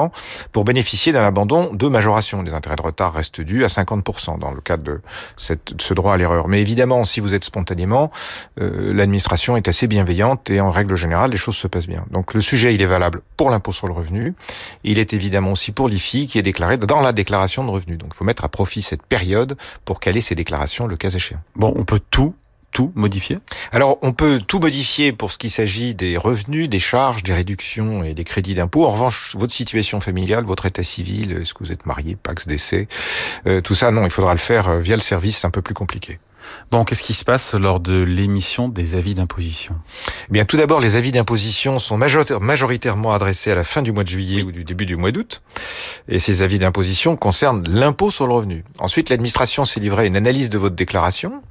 pour 0.51 0.63
bénéficier 0.63 1.12
d'un 1.12 1.24
abandon 1.24 1.74
de 1.74 1.88
majoration. 1.88 2.42
Les 2.42 2.54
intérêts 2.54 2.75
de 2.75 2.82
retard 2.82 3.13
restent 3.13 3.42
dus 3.42 3.63
à 3.63 3.68
50% 3.68 4.39
dans 4.39 4.51
le 4.51 4.62
cadre 4.62 4.84
de, 4.84 5.01
cette, 5.36 5.82
ce 5.82 5.94
droit 5.94 6.13
à 6.13 6.18
l'erreur. 6.18 6.48
Mais 6.48 6.62
évidemment, 6.62 7.06
si 7.06 7.20
vous 7.20 7.34
êtes 7.34 7.44
spontanément, 7.44 8.12
euh, 8.60 8.94
l'administration 8.94 9.58
est 9.58 9.68
assez 9.68 9.88
bienveillante 9.88 10.50
et 10.50 10.62
en 10.62 10.72
règle 10.72 10.96
générale, 10.96 11.32
les 11.32 11.38
choses 11.38 11.56
se 11.56 11.68
passent 11.68 11.88
bien. 11.88 12.06
Donc 12.12 12.34
le 12.34 12.42
sujet, 12.42 12.74
il 12.74 12.82
est 12.82 12.88
valable 12.88 13.22
pour 13.36 13.50
l'impôt 13.50 13.72
sur 13.72 13.88
le 13.88 13.94
revenu. 13.94 14.34
Il 14.84 15.00
est 15.00 15.13
évidemment 15.13 15.51
aussi 15.51 15.72
pour 15.72 15.89
l'IFI 15.89 16.27
qui 16.27 16.39
est 16.39 16.44
déclaré 16.44 16.77
dans 16.77 17.01
la 17.01 17.13
déclaration 17.13 17.63
de 17.63 17.70
revenus. 17.70 17.98
Donc 17.98 18.12
il 18.13 18.18
faut 18.18 18.25
mettre 18.25 18.46
à 18.46 18.50
profit 18.50 18.82
cette 18.82 19.04
période 19.04 19.58
pour 19.86 20.00
caler 20.00 20.22
ces 20.22 20.36
déclarations 20.36 20.88
le 20.88 20.96
cas 20.96 21.10
échéant. 21.10 21.39
Bon, 21.56 21.74
on 21.75 21.84
peut 21.84 22.01
tout 22.12 22.34
tout 22.72 22.92
modifier 22.96 23.40
Alors, 23.72 23.98
on 24.02 24.14
peut 24.14 24.42
tout 24.46 24.60
modifier 24.60 25.12
pour 25.12 25.32
ce 25.32 25.38
qui 25.38 25.50
s'agit 25.50 25.96
des 25.96 26.18
revenus, 26.18 26.70
des 26.70 26.80
charges, 26.80 27.24
des 27.24 27.34
réductions 27.34 28.04
et 28.04 28.14
des 28.14 28.24
crédits 28.24 28.54
d'impôt. 28.54 28.86
En 28.86 28.92
revanche, 28.92 29.36
votre 29.36 29.54
situation 29.54 30.00
familiale, 30.00 30.46
votre 30.46 30.66
état 30.66 30.84
civil, 30.84 31.32
est-ce 31.32 31.54
que 31.54 31.64
vous 31.64 31.72
êtes 31.72 31.86
marié, 31.86 32.16
Pax, 32.16 32.48
décès, 32.48 32.88
euh, 33.48 33.62
tout 33.62 33.76
ça, 33.76 33.92
non, 33.92 34.06
il 34.06 34.12
faudra 34.12 34.34
le 34.34 34.40
faire 34.40 34.70
euh, 34.70 34.80
via 34.80 34.96
le 34.96 35.01
service, 35.01 35.40
c'est 35.40 35.48
un 35.48 35.51
peu 35.51 35.62
plus 35.62 35.74
compliqué. 35.74 36.20
Bon, 36.72 36.83
qu'est-ce 36.83 37.03
qui 37.03 37.14
se 37.14 37.24
passe 37.24 37.53
lors 37.53 37.79
de 37.79 38.01
l'émission 38.01 38.68
des 38.68 38.96
avis 38.96 39.16
d'imposition? 39.16 39.75
Eh 40.29 40.33
Bien, 40.33 40.46
tout 40.46 40.57
d'abord, 40.57 40.79
les 40.79 40.96
avis 40.96 41.12
d'imposition 41.12 41.79
sont 41.79 41.98
majoritairement 41.98 43.14
adressés 43.14 43.51
à 43.51 43.55
la 43.55 43.64
fin 43.64 43.81
du 43.81 43.92
mois 43.92 44.03
de 44.03 44.10
juillet 44.10 44.44
ou 44.44 44.51
du 44.51 44.64
début 44.64 44.86
du 44.86 44.96
mois 44.96 45.12
d'août. 45.12 45.42
Et 46.10 46.20
ces 46.20 46.42
avis 46.42 46.60
d'imposition 46.60 47.16
concernent 47.16 47.68
l'impôt 47.68 48.12
sur 48.12 48.27
le 48.27 48.33
revenu. 48.33 48.64
Ensuite, 48.79 49.10
l'administration 49.10 49.66
s'est 49.66 49.79
livrée 49.79 50.03
à 50.03 50.05
une 50.05 50.18
analyse 50.18 50.50
de 50.50 50.57
votre 50.57 50.75
déclaration. 50.75 51.42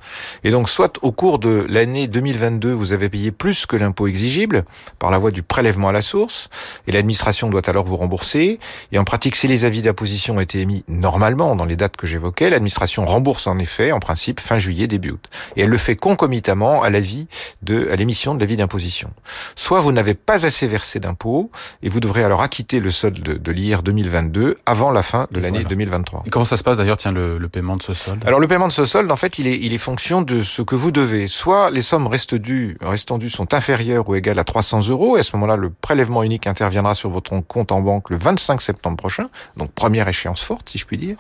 Et 0.45 0.51
donc, 0.51 0.69
soit 0.69 0.99
au 1.03 1.13
cours 1.13 1.39
de 1.39 1.67
l'année 1.69 2.09
2022, 2.09 2.73
vous 2.73 2.93
avez 2.93 3.09
payé 3.09 3.31
plus 3.31 3.67
que 3.67 3.77
l'impôt 3.77 4.07
exigible 4.07 4.65
par 4.99 5.11
la 5.11 5.19
voie 5.19 5.31
du 5.31 5.43
prélèvement 5.43 5.89
à 5.89 5.93
la 5.93 6.03
source, 6.03 6.49
et 6.87 6.93
l'administration 6.93 7.49
doit 7.49 7.69
alors 7.69 7.85
vous 7.85 7.97
rembourser. 7.97 8.59
Et 8.93 8.99
en 8.99 9.05
pratique, 9.05 9.37
si 9.37 9.49
les 9.49 9.65
avis 9.65 9.83
d'imposition 9.83 10.37
ont 10.37 10.41
été 10.41 10.61
émis 10.61 10.85
normalement 10.89 11.57
dans 11.57 11.65
les 11.65 11.77
dates 11.77 11.97
que 11.97 12.07
j'évoquais, 12.07 12.51
l'administration 12.51 13.05
rembourse 13.07 13.47
en 13.47 13.59
effet, 13.59 13.93
en 13.93 14.01
principe, 14.01 14.41
fin 14.41 14.59
juillet 14.59 14.86
début 14.87 15.11
août. 15.11 15.25
Et 15.57 15.63
elle 15.63 15.71
le 15.71 15.79
fait 15.79 15.97
concomitamment 15.97 16.83
à 16.83 16.91
l'avis 16.91 17.27
de, 17.63 17.89
à 17.91 17.97
l'émission 17.97 18.35
de 18.35 18.41
l'avis 18.41 18.57
d'imposition. 18.57 19.11
Soit 19.55 19.81
vous 19.81 19.93
n'avez 19.93 20.15
pas 20.15 20.47
assez 20.47 20.67
versé 20.67 21.01
d'impôts 21.01 21.51
et 21.83 21.89
vous 21.89 22.01
devrez 22.01 22.25
alors 22.25 22.43
acquitter 22.43 22.81
le 22.81 22.91
solde 22.91 23.21
de, 23.21 23.35
de 23.35 23.53
l'IR 23.53 23.83
2022 23.83 24.57
avant 24.67 24.91
la 24.91 25.03
fin 25.03 25.27
de 25.31 25.41
l'année 25.41 25.65
2023. 25.65 26.25
Et 26.27 26.31
comment 26.31 26.45
ça 26.45 26.57
se 26.57 26.65
passe 26.65 26.77
d'ailleurs, 26.77 26.97
tiens, 26.97 27.13
le, 27.13 27.39
le, 27.39 27.49
paiement 27.49 27.77
de 27.77 27.83
ce 27.83 27.95
solde? 27.95 28.25
Alors 28.27 28.41
le 28.41 28.49
paiement 28.49 28.69
de 28.69 28.73
ce 28.73 28.85
solde, 28.85 29.11
en 29.11 29.17
fait, 29.17 29.39
il 29.39 29.47
est, 29.47 29.59
il 29.59 29.73
est 29.73 29.79
fonction 29.79 30.23
de 30.23 30.43
ce 30.43 30.63
que 30.63 30.75
vous 30.75 30.91
devez. 30.91 31.27
Soit 31.27 31.71
les 31.71 31.83
sommes 31.83 32.07
restent 32.07 32.35
dues, 32.35 32.77
restant 32.81 33.19
dues 33.19 33.31
sont 33.31 33.55
inférieures 33.55 34.09
ou 34.09 34.15
égales 34.15 34.39
à 34.39 34.45
300 34.45 34.89
euros, 34.89 35.17
et 35.17 35.21
à 35.21 35.23
ce 35.23 35.35
moment-là, 35.37 35.57
le 35.57 35.71
prélèvement 35.71 36.23
unique 36.23 36.47
interviendra 36.47 36.95
sur 36.95 37.11
votre 37.11 37.39
compte 37.41 37.73
en 37.73 37.81
banque 37.81 38.11
le 38.11 38.17
25 38.17 38.61
septembre 38.61 38.97
prochain, 38.97 39.29
donc 39.57 39.73
première 39.73 40.09
échéance 40.09 40.43
forte, 40.43 40.69
si 40.69 40.79
je 40.79 40.87
puis 40.87 40.97
dire. 40.97 41.17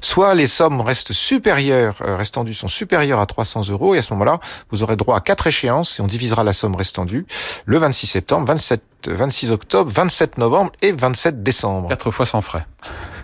Soit 0.00 0.34
les 0.34 0.46
sommes 0.46 0.80
restent 0.80 1.12
supérieures, 1.12 1.96
euh, 2.02 2.16
restant 2.16 2.44
dues 2.44 2.54
sont 2.54 2.68
supérieures 2.68 2.91
à 2.94 3.26
300 3.26 3.68
euros. 3.70 3.94
Et 3.94 3.98
à 3.98 4.02
ce 4.02 4.12
moment-là, 4.12 4.40
vous 4.70 4.82
aurez 4.82 4.96
droit 4.96 5.16
à 5.16 5.20
quatre 5.20 5.46
échéances 5.46 5.98
et 5.98 6.02
on 6.02 6.06
divisera 6.06 6.44
la 6.44 6.52
somme 6.52 6.76
restant 6.76 7.04
due 7.04 7.26
le 7.64 7.78
26 7.78 8.06
septembre, 8.06 8.46
27 8.46 8.82
26 9.08 9.50
octobre, 9.50 9.90
27 9.90 10.38
novembre 10.38 10.72
et 10.82 10.92
27 10.92 11.42
décembre. 11.42 11.88
Quatre 11.88 12.10
fois 12.10 12.26
sans 12.26 12.40
frais. 12.40 12.66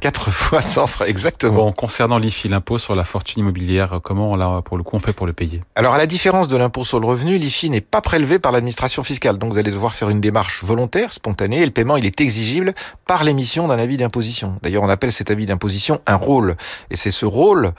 Quatre 0.01 0.31
fois 0.31 0.62
sans 0.62 0.87
frais, 0.87 1.11
exactement. 1.11 1.64
Bon, 1.64 1.73
concernant 1.73 2.19
l'IFI, 2.19 2.49
l'impôt 2.49 2.79
sur 2.79 2.95
la 2.95 3.03
fortune 3.05 3.41
immobilière, 3.41 4.01
comment 4.03 4.37
là, 4.37 4.62
pour 4.62 4.77
le 4.77 4.85
coup, 4.85 4.95
on 4.95 5.01
fait 5.01 5.12
pour 5.12 5.27
le 5.27 5.33
payer? 5.33 5.62
Alors, 5.75 5.95
à 5.95 5.99
la 5.99 6.07
différence 6.07 6.47
de 6.47 6.57
l'impôt 6.57 6.85
sur 6.85 7.01
le 7.01 7.07
revenu, 7.07 7.37
l'IFI 7.38 7.71
n'est 7.71 7.81
pas 7.81 8.01
prélevé 8.01 8.38
par 8.38 8.53
l'administration 8.53 9.03
fiscale. 9.03 9.38
Donc, 9.38 9.53
vous 9.53 9.59
allez 9.59 9.73
devoir 9.73 9.95
faire 9.95 10.11
une 10.11 10.21
démarche 10.21 10.62
volontaire, 10.62 11.12
spontanée, 11.12 11.62
et 11.62 11.67
le 11.67 11.73
paiement, 11.73 11.97
il 11.97 12.07
est 12.07 12.21
exigible 12.21 12.75
par 13.07 13.25
l'émission 13.25 13.67
d'un 13.67 13.79
avis 13.79 13.97
d'imposition. 13.97 14.57
D'ailleurs, 14.62 14.85
on 14.85 14.88
appelle 14.88 15.12
cet 15.12 15.33
avis 15.33 15.47
d'imposition 15.47 16.01
un 16.07 16.17
rôle. 16.17 16.57
Et 16.91 16.97
c'est 16.97 17.11
ce 17.11 17.27
rôle 17.27 17.73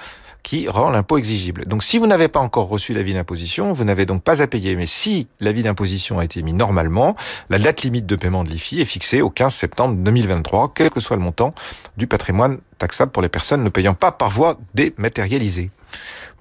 qui 0.44 0.68
rend 0.68 0.90
l'impôt 0.90 1.18
exigible. 1.18 1.66
Donc 1.66 1.84
si 1.84 1.98
vous 1.98 2.08
n'avez 2.08 2.28
pas 2.28 2.40
encore 2.40 2.70
reçu 2.70 2.94
l'avis 2.94 3.14
d'imposition, 3.14 3.74
vous 3.74 3.84
n'avez 3.84 4.06
donc 4.06 4.24
pas 4.24 4.42
à 4.42 4.48
payer. 4.48 4.76
Mais 4.76 4.86
si 4.86 5.28
l'avis 5.40 5.64
d'imposition 5.64 6.20
a 6.20 6.26
été 6.26 6.42
mis 6.42 6.54
normalement, 6.54 7.16
la 7.50 7.60
date 7.60 7.84
limite 7.90 8.06
de 8.06 8.16
paiement 8.16 8.44
de 8.44 8.50
l'IFI 8.50 8.82
est 8.82 8.86
fixée 8.86 9.22
au 9.22 9.32
15 9.32 9.54
septembre 9.54 9.96
2023, 9.96 10.74
quel 10.76 10.92
que 10.92 11.00
soit 11.00 11.16
le 11.16 11.24
montant 11.24 11.50
du 11.98 12.06
patrimoine 12.06 12.60
taxable 12.78 13.12
pour 13.12 13.24
les 13.24 13.30
personnes 13.30 13.64
ne 13.64 13.70
payant 13.70 13.96
pas 13.96 14.12
par 14.12 14.30
voie 14.30 14.60
dématérialisée. 14.76 15.72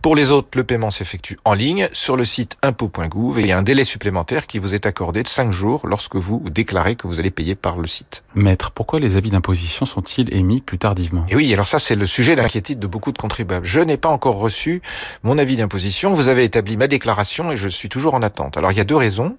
Pour 0.00 0.14
les 0.14 0.30
autres, 0.30 0.50
le 0.54 0.62
paiement 0.62 0.90
s'effectue 0.90 1.38
en 1.44 1.54
ligne 1.54 1.88
sur 1.92 2.16
le 2.16 2.24
site 2.24 2.56
impôt.gouv 2.62 3.38
et 3.38 3.42
il 3.42 3.48
y 3.48 3.52
a 3.52 3.58
un 3.58 3.64
délai 3.64 3.82
supplémentaire 3.82 4.46
qui 4.46 4.61
vous 4.61 4.74
est 4.74 4.87
accordé 4.87 5.24
de 5.24 5.28
5 5.28 5.50
jours 5.50 5.87
lorsque 5.88 6.14
vous 6.14 6.40
déclarez 6.48 6.94
que 6.94 7.08
vous 7.08 7.18
allez 7.18 7.32
payer 7.32 7.56
par 7.56 7.78
le 7.78 7.88
site. 7.88 8.22
Maître, 8.37 8.70
pourquoi 8.70 9.00
les 9.00 9.16
avis 9.16 9.30
d'imposition 9.30 9.87
sont-ils 9.87 10.32
émis 10.32 10.61
plus 10.61 10.78
tardivement? 10.78 11.26
Et 11.28 11.34
oui, 11.34 11.52
alors 11.52 11.66
ça 11.66 11.80
c'est 11.80 11.96
le 11.96 12.06
sujet 12.06 12.37
d'inquiétude 12.37 12.78
de 12.78 12.87
beaucoup 12.87 13.11
de 13.11 13.18
contribuables. 13.18 13.66
Je 13.66 13.80
n'ai 13.80 13.96
pas 13.96 14.08
encore 14.08 14.37
reçu 14.37 14.82
mon 15.24 15.37
avis 15.37 15.56
d'imposition, 15.56 16.14
vous 16.14 16.28
avez 16.28 16.44
établi 16.44 16.76
ma 16.76 16.87
déclaration 16.87 17.50
et 17.50 17.56
je 17.56 17.68
suis 17.68 17.88
toujours 17.88 18.14
en 18.14 18.22
attente. 18.22 18.56
Alors 18.56 18.70
il 18.70 18.78
y 18.78 18.80
a 18.80 18.84
deux 18.84 18.96
raisons. 18.96 19.37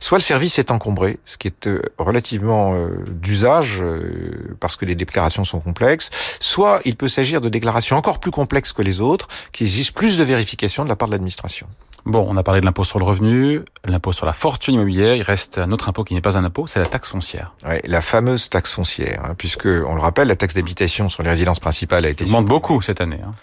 Soit 0.00 0.18
le 0.18 0.22
service 0.22 0.58
est 0.58 0.72
encombré, 0.72 1.20
ce 1.24 1.36
qui 1.36 1.46
est 1.46 1.68
euh, 1.68 1.80
relativement 1.96 2.74
euh, 2.74 2.88
d'usage 3.08 3.78
euh, 3.80 4.56
parce 4.58 4.76
que 4.76 4.84
les 4.84 4.96
déclarations 4.96 5.44
sont 5.44 5.60
complexes, 5.60 6.10
soit 6.40 6.80
il 6.84 6.96
peut 6.96 7.06
s'agir 7.06 7.40
de 7.40 7.48
déclarations 7.48 7.96
encore 7.96 8.18
plus 8.18 8.32
complexes 8.32 8.72
que 8.72 8.82
les 8.82 9.00
autres 9.00 9.28
qui 9.52 9.62
exigent 9.62 9.91
plus 9.92 10.18
de 10.18 10.24
vérification 10.24 10.84
de 10.84 10.88
la 10.88 10.96
part 10.96 11.08
de 11.08 11.12
l'administration. 11.12 11.66
Bon, 12.04 12.26
on 12.28 12.36
a 12.36 12.42
parlé 12.42 12.60
de 12.60 12.66
l'impôt 12.66 12.82
sur 12.82 12.98
le 12.98 13.04
revenu, 13.04 13.60
l'impôt 13.84 14.12
sur 14.12 14.26
la 14.26 14.32
fortune 14.32 14.74
immobilière. 14.74 15.14
Il 15.14 15.22
reste 15.22 15.58
un 15.58 15.70
autre 15.70 15.88
impôt 15.88 16.02
qui 16.02 16.14
n'est 16.14 16.20
pas 16.20 16.36
un 16.36 16.44
impôt, 16.44 16.66
c'est 16.66 16.80
la 16.80 16.86
taxe 16.86 17.10
foncière. 17.10 17.54
Ouais, 17.64 17.80
la 17.84 18.02
fameuse 18.02 18.50
taxe 18.50 18.72
foncière, 18.72 19.22
hein, 19.24 19.34
puisque 19.38 19.66
on 19.66 19.94
le 19.94 20.00
rappelle, 20.00 20.26
la 20.26 20.34
taxe 20.34 20.54
d'habitation 20.54 21.08
sur 21.08 21.22
les 21.22 21.30
résidences 21.30 21.60
principales 21.60 22.04
a 22.04 22.08
été. 22.08 22.24
Elle 22.24 22.30
augmente 22.30 22.46
beaucoup 22.46 22.82
cette 22.82 23.00
année. 23.00 23.20
Hein. 23.24 23.34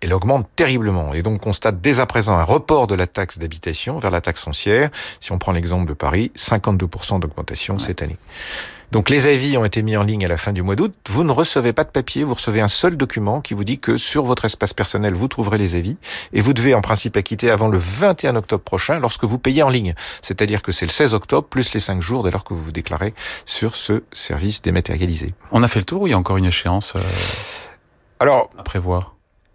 Elle 0.00 0.12
augmente 0.12 0.48
terriblement 0.54 1.14
et 1.14 1.22
donc 1.22 1.36
on 1.36 1.38
constate 1.38 1.80
dès 1.80 2.00
à 2.00 2.06
présent 2.06 2.36
un 2.36 2.42
report 2.42 2.88
de 2.88 2.94
la 2.94 3.06
taxe 3.06 3.38
d'habitation 3.38 4.00
vers 4.00 4.10
la 4.10 4.20
taxe 4.20 4.42
foncière. 4.42 4.90
Si 5.20 5.32
on 5.32 5.38
prend 5.38 5.52
l'exemple 5.52 5.88
de 5.88 5.94
Paris, 5.94 6.32
52% 6.36 7.20
d'augmentation 7.20 7.78
cette 7.78 8.02
année. 8.02 8.18
Donc 8.94 9.10
les 9.10 9.26
avis 9.26 9.58
ont 9.58 9.64
été 9.64 9.82
mis 9.82 9.96
en 9.96 10.04
ligne 10.04 10.24
à 10.24 10.28
la 10.28 10.36
fin 10.36 10.52
du 10.52 10.62
mois 10.62 10.76
d'août. 10.76 10.94
Vous 11.08 11.24
ne 11.24 11.32
recevez 11.32 11.72
pas 11.72 11.82
de 11.82 11.88
papier, 11.88 12.22
vous 12.22 12.34
recevez 12.34 12.60
un 12.60 12.68
seul 12.68 12.96
document 12.96 13.40
qui 13.40 13.52
vous 13.52 13.64
dit 13.64 13.80
que 13.80 13.96
sur 13.96 14.22
votre 14.22 14.44
espace 14.44 14.72
personnel, 14.72 15.14
vous 15.14 15.26
trouverez 15.26 15.58
les 15.58 15.74
avis 15.74 15.96
et 16.32 16.40
vous 16.40 16.52
devez 16.52 16.74
en 16.74 16.80
principe 16.80 17.16
acquitter 17.16 17.50
avant 17.50 17.66
le 17.66 17.76
21 17.76 18.36
octobre 18.36 18.62
prochain 18.62 19.00
lorsque 19.00 19.24
vous 19.24 19.36
payez 19.36 19.64
en 19.64 19.68
ligne. 19.68 19.96
C'est-à-dire 20.22 20.62
que 20.62 20.70
c'est 20.70 20.86
le 20.86 20.92
16 20.92 21.12
octobre 21.12 21.48
plus 21.48 21.74
les 21.74 21.80
5 21.80 22.00
jours 22.00 22.22
dès 22.22 22.30
lors 22.30 22.44
que 22.44 22.54
vous 22.54 22.62
vous 22.62 22.70
déclarez 22.70 23.14
sur 23.46 23.74
ce 23.74 24.04
service 24.12 24.62
dématérialisé. 24.62 25.34
On 25.50 25.64
a 25.64 25.66
fait 25.66 25.80
le 25.80 25.86
tour 25.86 26.02
ou 26.02 26.06
il 26.06 26.10
y 26.10 26.14
a 26.14 26.18
encore 26.18 26.36
une 26.36 26.44
échéance 26.44 26.94
euh, 26.94 27.00
Alors, 28.20 28.48
à 28.56 28.62
prévoir? 28.62 29.13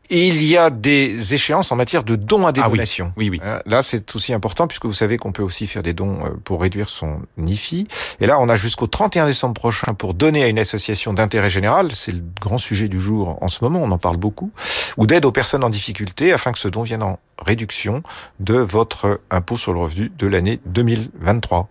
Il 0.10 0.44
y 0.44 0.58
a 0.58 0.70
des 0.70 1.34
échéances 1.34 1.72
en 1.72 1.76
matière 1.76 2.04
de 2.04 2.16
dons 2.16 2.48
à 2.48 2.52
des 2.52 2.62
ah 2.64 2.70
donations. 2.70 3.14
Oui, 3.18 3.30
oui. 3.30 3.40
Euh, 3.44 3.60
là, 3.66 3.82
c'est 3.82 4.16
aussi 4.16 4.34
important 4.34 4.68
puisque 4.68 4.86
vous 4.86 4.94
savez 4.94 5.18
qu'on 5.18 5.32
peut 5.32 5.44
aussi 5.44 5.68
faire 5.68 5.84
des 5.84 5.94
dons 5.94 6.26
euh, 6.26 6.30
pour 6.44 6.62
réduire 6.62 6.90
son 6.90 7.22
IFI. 7.38 7.88
Et 8.20 8.28
là, 8.28 8.40
on 8.40 8.50
a 8.50 8.56
jusqu'au 8.56 8.88
31 8.88 9.28
décembre 9.28 9.54
prochain 9.54 9.94
pour 9.94 10.14
donner 10.14 10.44
à 10.44 10.48
une 10.48 10.60
association 10.60 11.14
d'intérêt 11.14 11.50
général, 11.50 11.92
c'est 11.92 12.12
le 12.12 12.24
grand 12.42 12.58
sujet 12.58 12.88
du 12.88 13.00
jour 13.00 13.38
en 13.42 13.48
ce 13.48 13.64
moment, 13.64 13.80
on 13.82 13.92
en 13.92 13.98
parle 13.98 14.18
beaucoup, 14.18 14.52
ou 14.98 15.06
d'aide 15.06 15.26
aux 15.26 15.32
personnes 15.32 15.64
en 15.64 15.70
difficulté 15.70 16.34
afin 16.34 16.52
que 16.52 16.60
ce 16.60 16.68
don 16.68 16.84
vienne 16.84 17.04
en 17.04 17.20
réduction 17.38 18.04
de 18.40 18.56
votre 18.56 19.22
impôt 19.30 19.58
sur 19.58 19.74
le 19.74 19.80
revenu 19.80 20.12
de 20.18 20.28
l'année 20.28 20.60
2023. 20.66 21.70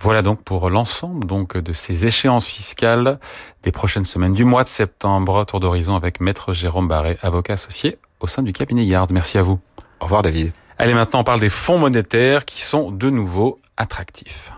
Voilà 0.00 0.22
donc 0.22 0.42
pour 0.42 0.70
l'ensemble 0.70 1.26
donc 1.26 1.56
de 1.56 1.72
ces 1.72 2.06
échéances 2.06 2.46
fiscales 2.46 3.18
des 3.64 3.72
prochaines 3.72 4.04
semaines 4.04 4.32
du 4.32 4.44
mois 4.44 4.62
de 4.62 4.68
septembre. 4.68 5.44
Tour 5.44 5.58
d'horizon 5.58 5.96
avec 5.96 6.20
Maître 6.20 6.52
Jérôme 6.52 6.86
Barré, 6.86 7.18
avocat 7.22 7.54
associé 7.54 7.98
au 8.20 8.28
sein 8.28 8.42
du 8.42 8.52
cabinet 8.52 8.84
Yard. 8.84 9.10
Merci 9.12 9.38
à 9.38 9.42
vous. 9.42 9.58
Au 10.00 10.04
revoir 10.04 10.22
David. 10.22 10.52
Allez 10.78 10.94
maintenant 10.94 11.20
on 11.20 11.24
parle 11.24 11.40
des 11.40 11.50
fonds 11.50 11.78
monétaires 11.78 12.44
qui 12.44 12.62
sont 12.62 12.92
de 12.92 13.10
nouveau 13.10 13.58
attractifs. 13.76 14.52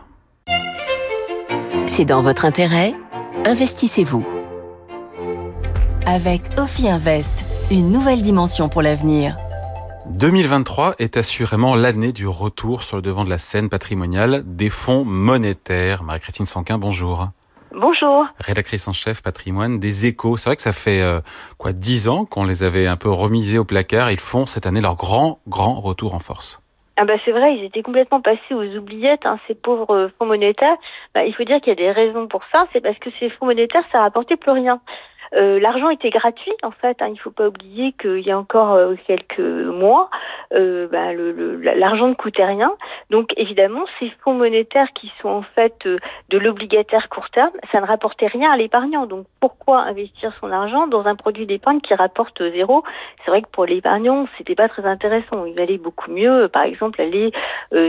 C'est 1.87 2.05
dans 2.05 2.21
votre 2.21 2.45
intérêt. 2.45 2.95
Investissez-vous. 3.47 4.27
Avec 6.05 6.43
Ophi 6.59 6.89
Invest, 6.89 7.33
une 7.71 7.91
nouvelle 7.91 8.21
dimension 8.21 8.69
pour 8.69 8.83
l'avenir. 8.83 9.37
2023 10.11 10.97
est 10.99 11.17
assurément 11.17 11.77
l'année 11.77 12.13
du 12.13 12.27
retour 12.27 12.83
sur 12.83 12.97
le 12.97 13.03
devant 13.03 13.25
de 13.25 13.31
la 13.31 13.39
scène 13.39 13.69
patrimoniale 13.69 14.43
des 14.45 14.69
fonds 14.69 15.05
monétaires. 15.05 16.03
Marie-Christine 16.03 16.47
Sanquin, 16.47 16.79
bonjour. 16.79 17.29
Bonjour. 17.73 18.27
Rédactrice 18.41 18.89
en 18.89 18.93
chef 18.93 19.23
patrimoine 19.23 19.79
des 19.79 20.07
échos. 20.07 20.37
C'est 20.37 20.49
vrai 20.49 20.57
que 20.57 20.63
ça 20.63 20.73
fait 20.73 21.01
euh, 21.01 21.21
quoi 21.59 21.73
dix 21.73 22.09
ans 22.09 22.25
qu'on 22.25 22.45
les 22.45 22.65
avait 22.65 22.89
un 22.89 22.97
peu 22.97 23.09
remisés 23.09 23.59
au 23.59 23.65
placard. 23.65 24.11
Ils 24.11 24.19
font 24.19 24.47
cette 24.47 24.67
année 24.67 24.81
leur 24.81 24.97
grand, 24.97 25.39
grand 25.47 25.79
retour 25.79 26.15
en 26.15 26.19
force. 26.19 26.61
Ah 26.97 27.05
bah 27.05 27.15
c'est 27.25 27.33
vrai, 27.33 27.57
ils 27.57 27.65
étaient 27.65 27.83
complètement 27.83 28.21
passés 28.21 28.53
aux 28.53 28.77
oubliettes, 28.77 29.25
hein, 29.25 29.39
ces 29.47 29.55
pauvres 29.55 30.11
fonds 30.19 30.27
monétaires. 30.27 30.77
Bah, 31.15 31.25
il 31.25 31.35
faut 31.35 31.45
dire 31.45 31.61
qu'il 31.61 31.69
y 31.69 31.73
a 31.73 31.75
des 31.77 31.93
raisons 31.93 32.27
pour 32.27 32.43
ça. 32.53 32.67
C'est 32.73 32.83
parce 32.83 32.99
que 32.99 33.11
ces 33.19 33.31
fonds 33.31 33.47
monétaires, 33.47 33.85
ça 33.93 34.01
rapportait 34.01 34.37
plus 34.37 34.51
rien. 34.51 34.81
Euh, 35.35 35.61
l'argent 35.61 35.91
était 35.91 36.11
gratuit 36.11 36.53
en 36.63 36.71
fait. 36.71 37.01
Hein, 37.01 37.09
il 37.09 37.13
ne 37.15 37.19
faut 37.19 37.31
pas 37.31 37.49
oublier 37.49 37.93
qu'il 37.93 38.21
y 38.21 38.31
a 38.31 38.39
encore 38.39 38.73
euh, 38.73 38.95
quelques 39.07 39.39
mois, 39.39 40.11
euh, 40.55 40.89
bah, 40.89 41.13
l'argent 41.75 42.09
ne 42.09 42.15
coûtait 42.15 42.45
rien. 42.45 42.73
Donc 43.11 43.33
évidemment, 43.37 43.85
ces 44.01 44.11
fonds 44.23 44.35
monétaires 44.35 44.93
qui 44.95 45.13
sont 45.21 45.29
en 45.29 45.43
fait 45.43 45.87
de 45.87 46.39
l'obligataire 46.39 47.09
court 47.09 47.31
terme, 47.31 47.53
ça 47.71 47.81
ne 47.81 47.87
rapportait 47.87 48.27
rien 48.27 48.51
à 48.51 48.57
l'épargnant. 48.57 49.07
Donc 49.07 49.27
pourquoi 49.41 49.81
investir 49.81 50.33
son 50.41 50.51
argent 50.51 50.87
dans 50.87 51.07
un 51.07 51.15
produit 51.15 51.47
d'épargne 51.47 51.81
qui 51.81 51.95
rapporte 51.95 52.43
zéro? 52.53 52.83
C'est 53.25 53.31
vrai 53.31 53.43
que 53.43 53.49
pour 53.51 53.67
l'épargnant, 53.67 54.27
c'était 54.37 54.55
pas 54.55 54.69
très 54.69 54.85
intéressant. 54.85 55.45
Il 55.45 55.55
valait 55.55 55.79
beaucoup 55.79 56.11
mieux, 56.11 56.49
par 56.49 56.63
exemple, 56.63 57.01
aller 57.01 57.33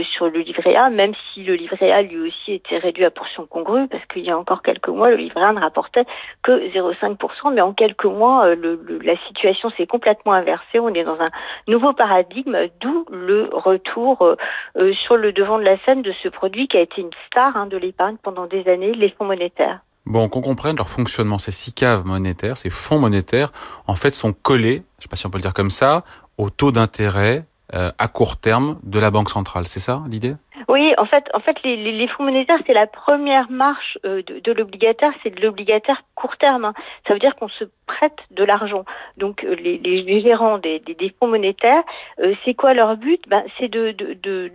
sur 0.04 0.28
le 0.28 0.40
livret 0.40 0.76
A, 0.76 0.90
même 0.90 1.12
si 1.32 1.42
le 1.42 1.54
livret 1.54 1.90
A 1.90 2.02
lui 2.02 2.18
aussi 2.18 2.52
était 2.54 2.78
réduit 2.78 3.04
à 3.04 3.10
portion 3.10 3.46
congrue, 3.46 3.88
parce 3.88 4.04
qu'il 4.06 4.24
y 4.24 4.30
a 4.30 4.38
encore 4.38 4.62
quelques 4.62 4.88
mois, 4.88 5.10
le 5.10 5.16
livret 5.16 5.42
A 5.42 5.52
ne 5.52 5.60
rapportait 5.60 6.04
que 6.42 6.68
0,5% 6.70 7.31
mais 7.52 7.60
en 7.60 7.72
quelques 7.72 8.04
mois, 8.04 8.46
euh, 8.46 8.76
la 9.02 9.16
situation 9.26 9.70
s'est 9.70 9.86
complètement 9.86 10.32
inversée. 10.32 10.78
On 10.78 10.88
est 10.94 11.04
dans 11.04 11.20
un 11.20 11.30
nouveau 11.68 11.92
paradigme, 11.92 12.56
d'où 12.80 13.06
le 13.10 13.50
retour 13.52 14.22
euh, 14.22 14.36
euh, 14.76 14.92
sur 14.94 15.16
le 15.16 15.32
devant 15.32 15.58
de 15.58 15.64
la 15.64 15.78
scène 15.84 16.02
de 16.02 16.12
ce 16.22 16.28
produit 16.28 16.68
qui 16.68 16.76
a 16.76 16.80
été 16.80 17.00
une 17.00 17.10
star 17.26 17.56
hein, 17.56 17.66
de 17.66 17.76
l'épargne 17.76 18.16
pendant 18.22 18.46
des 18.46 18.68
années, 18.68 18.92
les 18.92 19.10
fonds 19.10 19.24
monétaires. 19.24 19.80
Bon, 20.04 20.28
qu'on 20.28 20.40
comprenne 20.40 20.76
leur 20.76 20.88
fonctionnement, 20.88 21.38
ces 21.38 21.52
six 21.52 21.72
caves 21.72 22.04
monétaires, 22.04 22.56
ces 22.56 22.70
fonds 22.70 22.98
monétaires, 22.98 23.52
en 23.86 23.94
fait, 23.94 24.14
sont 24.14 24.32
collés, 24.32 24.82
je 24.98 24.98
ne 24.98 25.02
sais 25.02 25.08
pas 25.08 25.16
si 25.16 25.26
on 25.26 25.30
peut 25.30 25.38
le 25.38 25.42
dire 25.42 25.54
comme 25.54 25.70
ça, 25.70 26.02
au 26.38 26.50
taux 26.50 26.72
d'intérêt 26.72 27.44
à 27.72 28.06
court 28.06 28.36
terme 28.36 28.78
de 28.82 28.98
la 28.98 29.10
Banque 29.10 29.30
centrale. 29.30 29.66
C'est 29.66 29.80
ça 29.80 30.02
l'idée? 30.06 30.34
Oui, 30.68 30.94
en 30.98 31.06
fait, 31.06 31.24
en 31.34 31.40
fait, 31.40 31.56
les, 31.62 31.76
les, 31.76 32.08
fonds 32.08 32.24
monétaires, 32.24 32.58
c'est 32.66 32.74
la 32.74 32.86
première 32.86 33.50
marche 33.50 33.98
euh, 34.04 34.22
de, 34.22 34.40
de 34.40 34.52
l'obligataire, 34.52 35.12
c'est 35.22 35.34
de 35.34 35.40
l'obligataire 35.40 36.02
court 36.14 36.36
terme. 36.36 36.64
Hein. 36.64 36.74
Ça 37.06 37.14
veut 37.14 37.20
dire 37.20 37.36
qu'on 37.36 37.48
se 37.48 37.64
prête 37.86 38.18
de 38.30 38.44
l'argent. 38.44 38.84
Donc, 39.16 39.44
euh, 39.44 39.54
les, 39.54 39.78
les, 39.78 40.20
gérants 40.20 40.58
des, 40.58 40.78
des, 40.80 40.94
des 40.94 41.14
fonds 41.18 41.28
monétaires, 41.28 41.82
euh, 42.20 42.34
c'est 42.44 42.54
quoi 42.54 42.74
leur 42.74 42.96
but? 42.96 43.22
Ben, 43.28 43.44
C'est 43.58 43.68
de, 43.68 43.92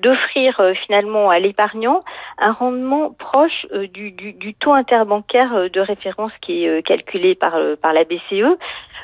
d'offrir 0.02 0.56
de, 0.60 0.74
finalement 0.74 1.30
à 1.30 1.40
l'épargnant 1.40 2.04
un 2.38 2.52
rendement 2.52 3.12
proche 3.12 3.66
du, 3.94 4.12
du, 4.12 4.34
du, 4.34 4.54
taux 4.54 4.74
interbancaire 4.74 5.70
de 5.70 5.80
référence 5.80 6.32
qui 6.42 6.66
est 6.66 6.84
calculé 6.84 7.36
par, 7.36 7.58
par 7.82 7.94
la 7.94 8.04
BCE. 8.04 8.58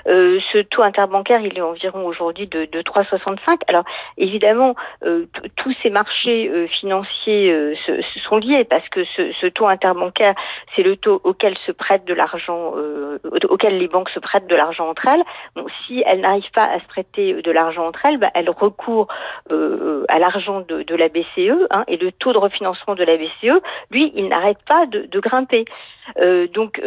Euh, 0.07 0.39
ce 0.51 0.57
taux 0.59 0.83
interbancaire, 0.83 1.41
il 1.41 1.57
est 1.57 1.61
environ 1.61 2.05
aujourd'hui 2.05 2.47
de, 2.47 2.65
de 2.65 2.81
3,65. 2.81 3.61
Alors 3.67 3.85
évidemment, 4.17 4.75
euh, 5.05 5.25
tous 5.55 5.73
ces 5.81 5.89
marchés 5.89 6.49
euh, 6.49 6.67
financiers 6.67 6.92
se, 7.01 7.75
sont 8.27 8.37
liés 8.37 8.63
parce 8.63 8.87
que 8.89 9.03
ce, 9.05 9.47
taux 9.47 9.67
interbancaire, 9.67 10.35
c'est 10.75 10.83
le 10.83 10.95
taux 10.97 11.19
auquel 11.23 11.57
se 11.65 11.71
prête 11.71 12.05
de 12.05 12.13
l'argent, 12.13 12.73
auquel 13.49 13.79
les 13.79 13.87
banques 13.87 14.09
se 14.09 14.19
prêtent 14.19 14.47
de 14.47 14.55
l'argent 14.55 14.89
entre 14.89 15.07
elles. 15.07 15.23
Si 15.85 16.03
elles 16.05 16.21
n'arrivent 16.21 16.51
pas 16.53 16.65
à 16.65 16.79
se 16.79 16.85
prêter 16.85 17.41
de 17.41 17.51
l'argent 17.51 17.87
entre 17.87 18.05
elles, 18.05 18.17
bah, 18.17 18.29
elles 18.35 18.49
recourent 18.49 19.07
à 19.49 20.19
l'argent 20.19 20.61
de, 20.61 20.83
de, 20.83 20.95
la 20.95 21.09
BCE 21.09 21.67
hein, 21.71 21.83
et 21.87 21.97
le 21.97 22.11
taux 22.11 22.33
de 22.33 22.37
refinancement 22.37 22.93
de 22.93 23.03
la 23.03 23.17
BCE, 23.17 23.59
lui, 23.89 24.11
il 24.15 24.27
n'arrête 24.27 24.61
pas 24.67 24.85
de, 24.85 25.07
de 25.07 25.19
grimper. 25.19 25.65
donc 26.53 26.79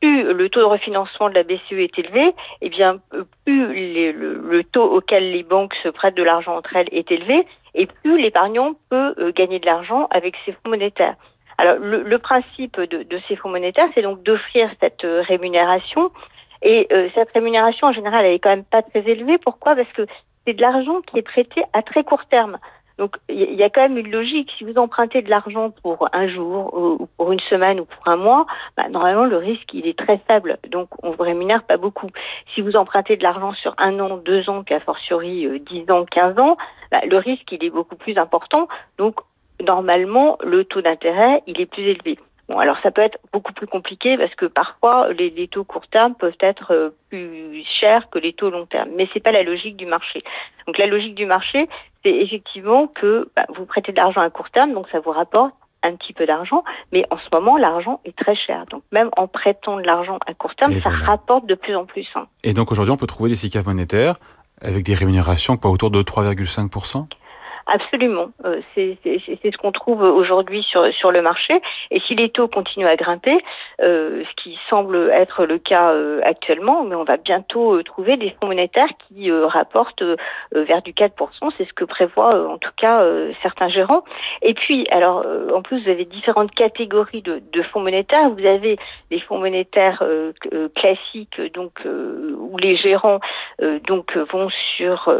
plus 0.00 0.32
le 0.32 0.48
taux 0.48 0.60
de 0.60 0.64
refinancement 0.64 1.28
de 1.28 1.34
la 1.34 1.42
BCE 1.42 1.72
est 1.72 1.98
élevé, 1.98 2.34
eh 2.60 2.68
bien 2.68 2.98
plus 3.44 4.12
le, 4.12 4.62
taux 4.64 4.84
auquel 4.84 5.32
les 5.32 5.42
banques 5.42 5.74
se 5.82 5.88
prêtent 5.88 6.16
de 6.16 6.22
l'argent 6.22 6.56
entre 6.56 6.76
elles 6.76 6.88
est 6.92 7.10
élevé, 7.10 7.46
et 7.74 7.86
plus 7.86 8.20
l'épargnant 8.20 8.74
peut 8.90 9.14
euh, 9.18 9.32
gagner 9.32 9.58
de 9.58 9.66
l'argent 9.66 10.08
avec 10.10 10.34
ses 10.44 10.52
fonds 10.52 10.70
monétaires. 10.70 11.16
Alors 11.58 11.76
le, 11.80 12.18
principe 12.18 12.80
de, 12.80 13.20
ces 13.26 13.34
fonds 13.34 13.48
monétaires, 13.48 13.88
c'est 13.94 14.02
donc 14.02 14.22
d'offrir 14.22 14.70
cette 14.80 15.04
euh, 15.04 15.22
rémunération. 15.22 16.10
Et 16.62 16.86
euh, 16.92 17.08
cette 17.14 17.30
rémunération, 17.32 17.88
en 17.88 17.92
général, 17.92 18.24
elle 18.24 18.34
est 18.34 18.38
quand 18.38 18.50
même 18.50 18.64
pas 18.64 18.82
très 18.82 19.00
élevée. 19.00 19.38
Pourquoi? 19.38 19.76
Parce 19.76 19.90
que 19.92 20.06
c'est 20.46 20.54
de 20.54 20.62
l'argent 20.62 21.00
qui 21.02 21.18
est 21.18 21.22
prêté 21.22 21.62
à 21.72 21.82
très 21.82 22.04
court 22.04 22.26
terme. 22.26 22.58
Donc 22.98 23.16
il 23.28 23.54
y 23.54 23.62
a 23.62 23.70
quand 23.70 23.82
même 23.82 23.96
une 23.96 24.10
logique. 24.10 24.52
Si 24.58 24.64
vous 24.64 24.76
empruntez 24.76 25.22
de 25.22 25.30
l'argent 25.30 25.70
pour 25.70 26.08
un 26.12 26.26
jour 26.28 26.74
ou 26.74 27.08
pour 27.16 27.32
une 27.32 27.40
semaine 27.40 27.80
ou 27.80 27.84
pour 27.84 28.08
un 28.08 28.16
mois, 28.16 28.46
bah, 28.76 28.88
normalement 28.88 29.24
le 29.24 29.36
risque 29.36 29.72
il 29.72 29.86
est 29.86 29.98
très 29.98 30.18
faible. 30.26 30.58
Donc 30.68 30.88
on 31.02 31.12
vous 31.12 31.22
rémunère 31.22 31.62
pas 31.62 31.76
beaucoup. 31.76 32.08
Si 32.54 32.60
vous 32.60 32.76
empruntez 32.76 33.16
de 33.16 33.22
l'argent 33.22 33.52
sur 33.54 33.74
un 33.78 33.98
an, 34.00 34.16
deux 34.16 34.50
ans, 34.50 34.62
puis 34.64 34.74
fortiori 34.84 35.46
euh, 35.46 35.58
dix 35.58 35.88
ans, 35.90 36.04
quinze 36.04 36.38
ans, 36.38 36.56
bah, 36.90 37.00
le 37.06 37.16
risque 37.18 37.50
il 37.52 37.64
est 37.64 37.70
beaucoup 37.70 37.96
plus 37.96 38.18
important. 38.18 38.68
Donc 38.98 39.20
normalement 39.64 40.36
le 40.42 40.64
taux 40.64 40.82
d'intérêt 40.82 41.42
il 41.46 41.60
est 41.60 41.66
plus 41.66 41.84
élevé. 41.84 42.18
Bon, 42.48 42.58
alors 42.58 42.78
ça 42.82 42.90
peut 42.90 43.02
être 43.02 43.18
beaucoup 43.32 43.52
plus 43.52 43.66
compliqué 43.66 44.16
parce 44.16 44.34
que 44.34 44.46
parfois 44.46 45.12
les, 45.12 45.28
les 45.30 45.48
taux 45.48 45.64
court 45.64 45.86
terme 45.86 46.14
peuvent 46.14 46.36
être 46.40 46.72
euh, 46.72 46.90
plus 47.10 47.62
chers 47.78 48.08
que 48.08 48.18
les 48.18 48.32
taux 48.32 48.48
long 48.48 48.64
terme, 48.64 48.88
mais 48.96 49.06
c'est 49.12 49.22
pas 49.22 49.32
la 49.32 49.42
logique 49.42 49.76
du 49.76 49.84
marché. 49.84 50.22
Donc 50.66 50.78
la 50.78 50.86
logique 50.86 51.14
du 51.14 51.26
marché, 51.26 51.68
c'est 52.02 52.10
effectivement 52.10 52.86
que 52.86 53.30
bah, 53.36 53.44
vous 53.54 53.66
prêtez 53.66 53.92
de 53.92 53.96
l'argent 53.98 54.22
à 54.22 54.30
court 54.30 54.50
terme, 54.50 54.72
donc 54.72 54.88
ça 54.90 55.00
vous 55.00 55.10
rapporte 55.10 55.52
un 55.82 55.94
petit 55.94 56.12
peu 56.12 56.26
d'argent, 56.26 56.64
mais 56.90 57.04
en 57.10 57.18
ce 57.18 57.28
moment, 57.32 57.56
l'argent 57.56 58.00
est 58.04 58.16
très 58.16 58.34
cher. 58.34 58.64
Donc 58.70 58.82
même 58.92 59.10
en 59.16 59.28
prêtant 59.28 59.76
de 59.76 59.82
l'argent 59.82 60.18
à 60.26 60.32
court 60.34 60.54
terme, 60.54 60.72
ça 60.80 60.88
rapporte 60.90 61.46
de 61.46 61.54
plus 61.54 61.76
en 61.76 61.84
plus. 61.84 62.08
Hein. 62.14 62.26
Et 62.44 62.54
donc 62.54 62.72
aujourd'hui, 62.72 62.92
on 62.92 62.96
peut 62.96 63.06
trouver 63.06 63.28
des 63.30 63.36
SICAV 63.36 63.66
monétaires 63.66 64.14
avec 64.62 64.84
des 64.84 64.94
rémunérations 64.94 65.56
pas 65.56 65.68
autour 65.68 65.90
de 65.90 66.02
3,5 66.02 67.06
Absolument. 67.70 68.30
Euh, 68.46 68.62
c'est 68.74 68.96
ce 69.04 69.56
qu'on 69.58 69.72
trouve 69.72 70.00
aujourd'hui 70.00 70.62
sur, 70.62 70.90
sur 70.94 71.12
le 71.12 71.20
marché. 71.20 71.60
Et 71.90 72.00
si 72.00 72.14
les 72.14 72.30
taux 72.30 72.48
continuent 72.48 72.86
à 72.86 72.96
grimper, 72.96 73.36
euh, 73.82 74.24
ce 74.24 74.42
qui 74.42 74.58
semble 74.70 75.10
être 75.10 75.44
le 75.44 75.58
cas 75.58 75.92
euh, 75.92 76.22
actuellement, 76.24 76.84
mais 76.84 76.94
on 76.94 77.04
va 77.04 77.18
bientôt 77.18 77.82
trouver 77.82 78.16
des 78.16 78.30
fonds 78.30 78.46
monétaires 78.46 78.88
qui 79.06 79.30
rapportent 79.30 80.02
vers 80.52 80.80
du 80.80 80.92
4%. 80.92 81.10
C'est 81.58 81.68
ce 81.68 81.74
que 81.74 81.84
prévoient 81.84 82.48
en 82.48 82.56
tout 82.56 82.72
cas 82.76 83.04
certains 83.42 83.68
gérants. 83.68 84.02
Et 84.40 84.54
puis, 84.54 84.86
alors, 84.90 85.26
en 85.54 85.60
plus, 85.60 85.82
vous 85.82 85.90
avez 85.90 86.06
différentes 86.06 86.52
catégories 86.52 87.20
de, 87.20 87.42
de 87.52 87.62
fonds 87.62 87.80
monétaires. 87.80 88.30
Vous 88.30 88.46
avez 88.46 88.78
des 89.10 89.20
fonds 89.20 89.38
monétaires 89.38 90.02
classiques, 90.74 91.40
donc 91.52 91.80
où 91.84 92.56
les 92.56 92.76
gérants 92.76 93.20
donc 93.86 94.16
vont 94.16 94.48
sur 94.76 95.12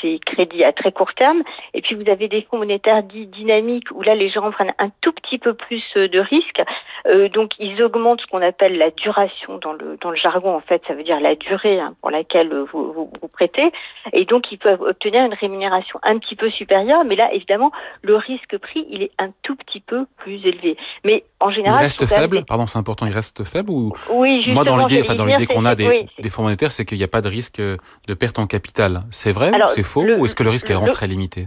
ces 0.00 0.18
crédits 0.26 0.64
à 0.64 0.72
très 0.72 0.90
court 0.90 1.14
terme. 1.14 1.42
Et 1.74 1.82
puis 1.82 1.91
vous 1.94 2.08
avez 2.08 2.28
des 2.28 2.42
fonds 2.42 2.58
monétaires 2.58 3.02
dits 3.02 3.26
dynamiques 3.26 3.90
où 3.92 4.02
là 4.02 4.14
les 4.14 4.30
gens 4.30 4.50
prennent 4.50 4.74
un 4.78 4.90
tout 5.00 5.12
petit 5.12 5.38
peu 5.38 5.54
plus 5.54 5.82
euh, 5.96 6.08
de 6.08 6.18
risques. 6.18 6.62
Euh, 7.06 7.28
donc 7.28 7.52
ils 7.58 7.82
augmentent 7.82 8.20
ce 8.20 8.26
qu'on 8.26 8.42
appelle 8.42 8.78
la 8.78 8.90
duration 8.90 9.58
dans 9.58 9.72
le 9.72 9.96
dans 10.00 10.10
le 10.10 10.16
jargon 10.16 10.54
en 10.54 10.60
fait, 10.60 10.82
ça 10.86 10.94
veut 10.94 11.04
dire 11.04 11.20
la 11.20 11.34
durée 11.34 11.80
hein, 11.80 11.94
pour 12.00 12.10
laquelle 12.10 12.52
vous, 12.72 12.92
vous, 12.92 13.12
vous, 13.20 13.28
prêtez. 13.28 13.72
Et 14.12 14.24
donc 14.24 14.50
ils 14.52 14.58
peuvent 14.58 14.82
obtenir 14.82 15.24
une 15.24 15.34
rémunération 15.34 15.98
un 16.02 16.18
petit 16.18 16.36
peu 16.36 16.50
supérieure, 16.50 17.04
mais 17.04 17.16
là 17.16 17.32
évidemment 17.32 17.72
le 18.02 18.16
risque 18.16 18.56
pris 18.58 18.86
il 18.90 19.02
est 19.02 19.12
un 19.18 19.30
tout 19.42 19.56
petit 19.56 19.80
peu 19.80 20.06
plus 20.18 20.44
élevé. 20.46 20.76
Mais 21.04 21.24
en 21.40 21.50
général, 21.50 21.80
il 21.80 21.84
reste 21.84 22.06
faible. 22.06 22.44
Pardon, 22.44 22.66
c'est 22.66 22.78
important. 22.78 23.06
Il 23.06 23.12
reste 23.12 23.44
faible 23.44 23.70
ou 23.70 23.92
oui, 24.10 24.44
moi 24.48 24.64
dans 24.64 24.76
l'idée, 24.76 25.02
enfin 25.02 25.14
dans 25.14 25.26
l'idée 25.26 25.46
qu'on 25.46 25.64
a 25.64 25.74
des, 25.74 26.06
des, 26.18 26.30
fonds 26.30 26.42
monétaires, 26.42 26.70
c'est 26.70 26.84
qu'il 26.84 26.98
n'y 26.98 27.04
a 27.04 27.08
pas 27.08 27.20
de 27.20 27.28
risque 27.28 27.60
de 27.60 28.14
perte 28.14 28.38
en 28.38 28.46
capital. 28.46 29.02
C'est 29.10 29.32
vrai 29.32 29.50
ou 29.50 29.66
c'est 29.68 29.82
faux 29.82 30.04
ou 30.04 30.24
est-ce 30.24 30.34
que 30.34 30.42
le 30.42 30.50
risque 30.50 30.70
est 30.70 30.74
vraiment 30.74 30.90
très 30.90 31.06
limité? 31.06 31.46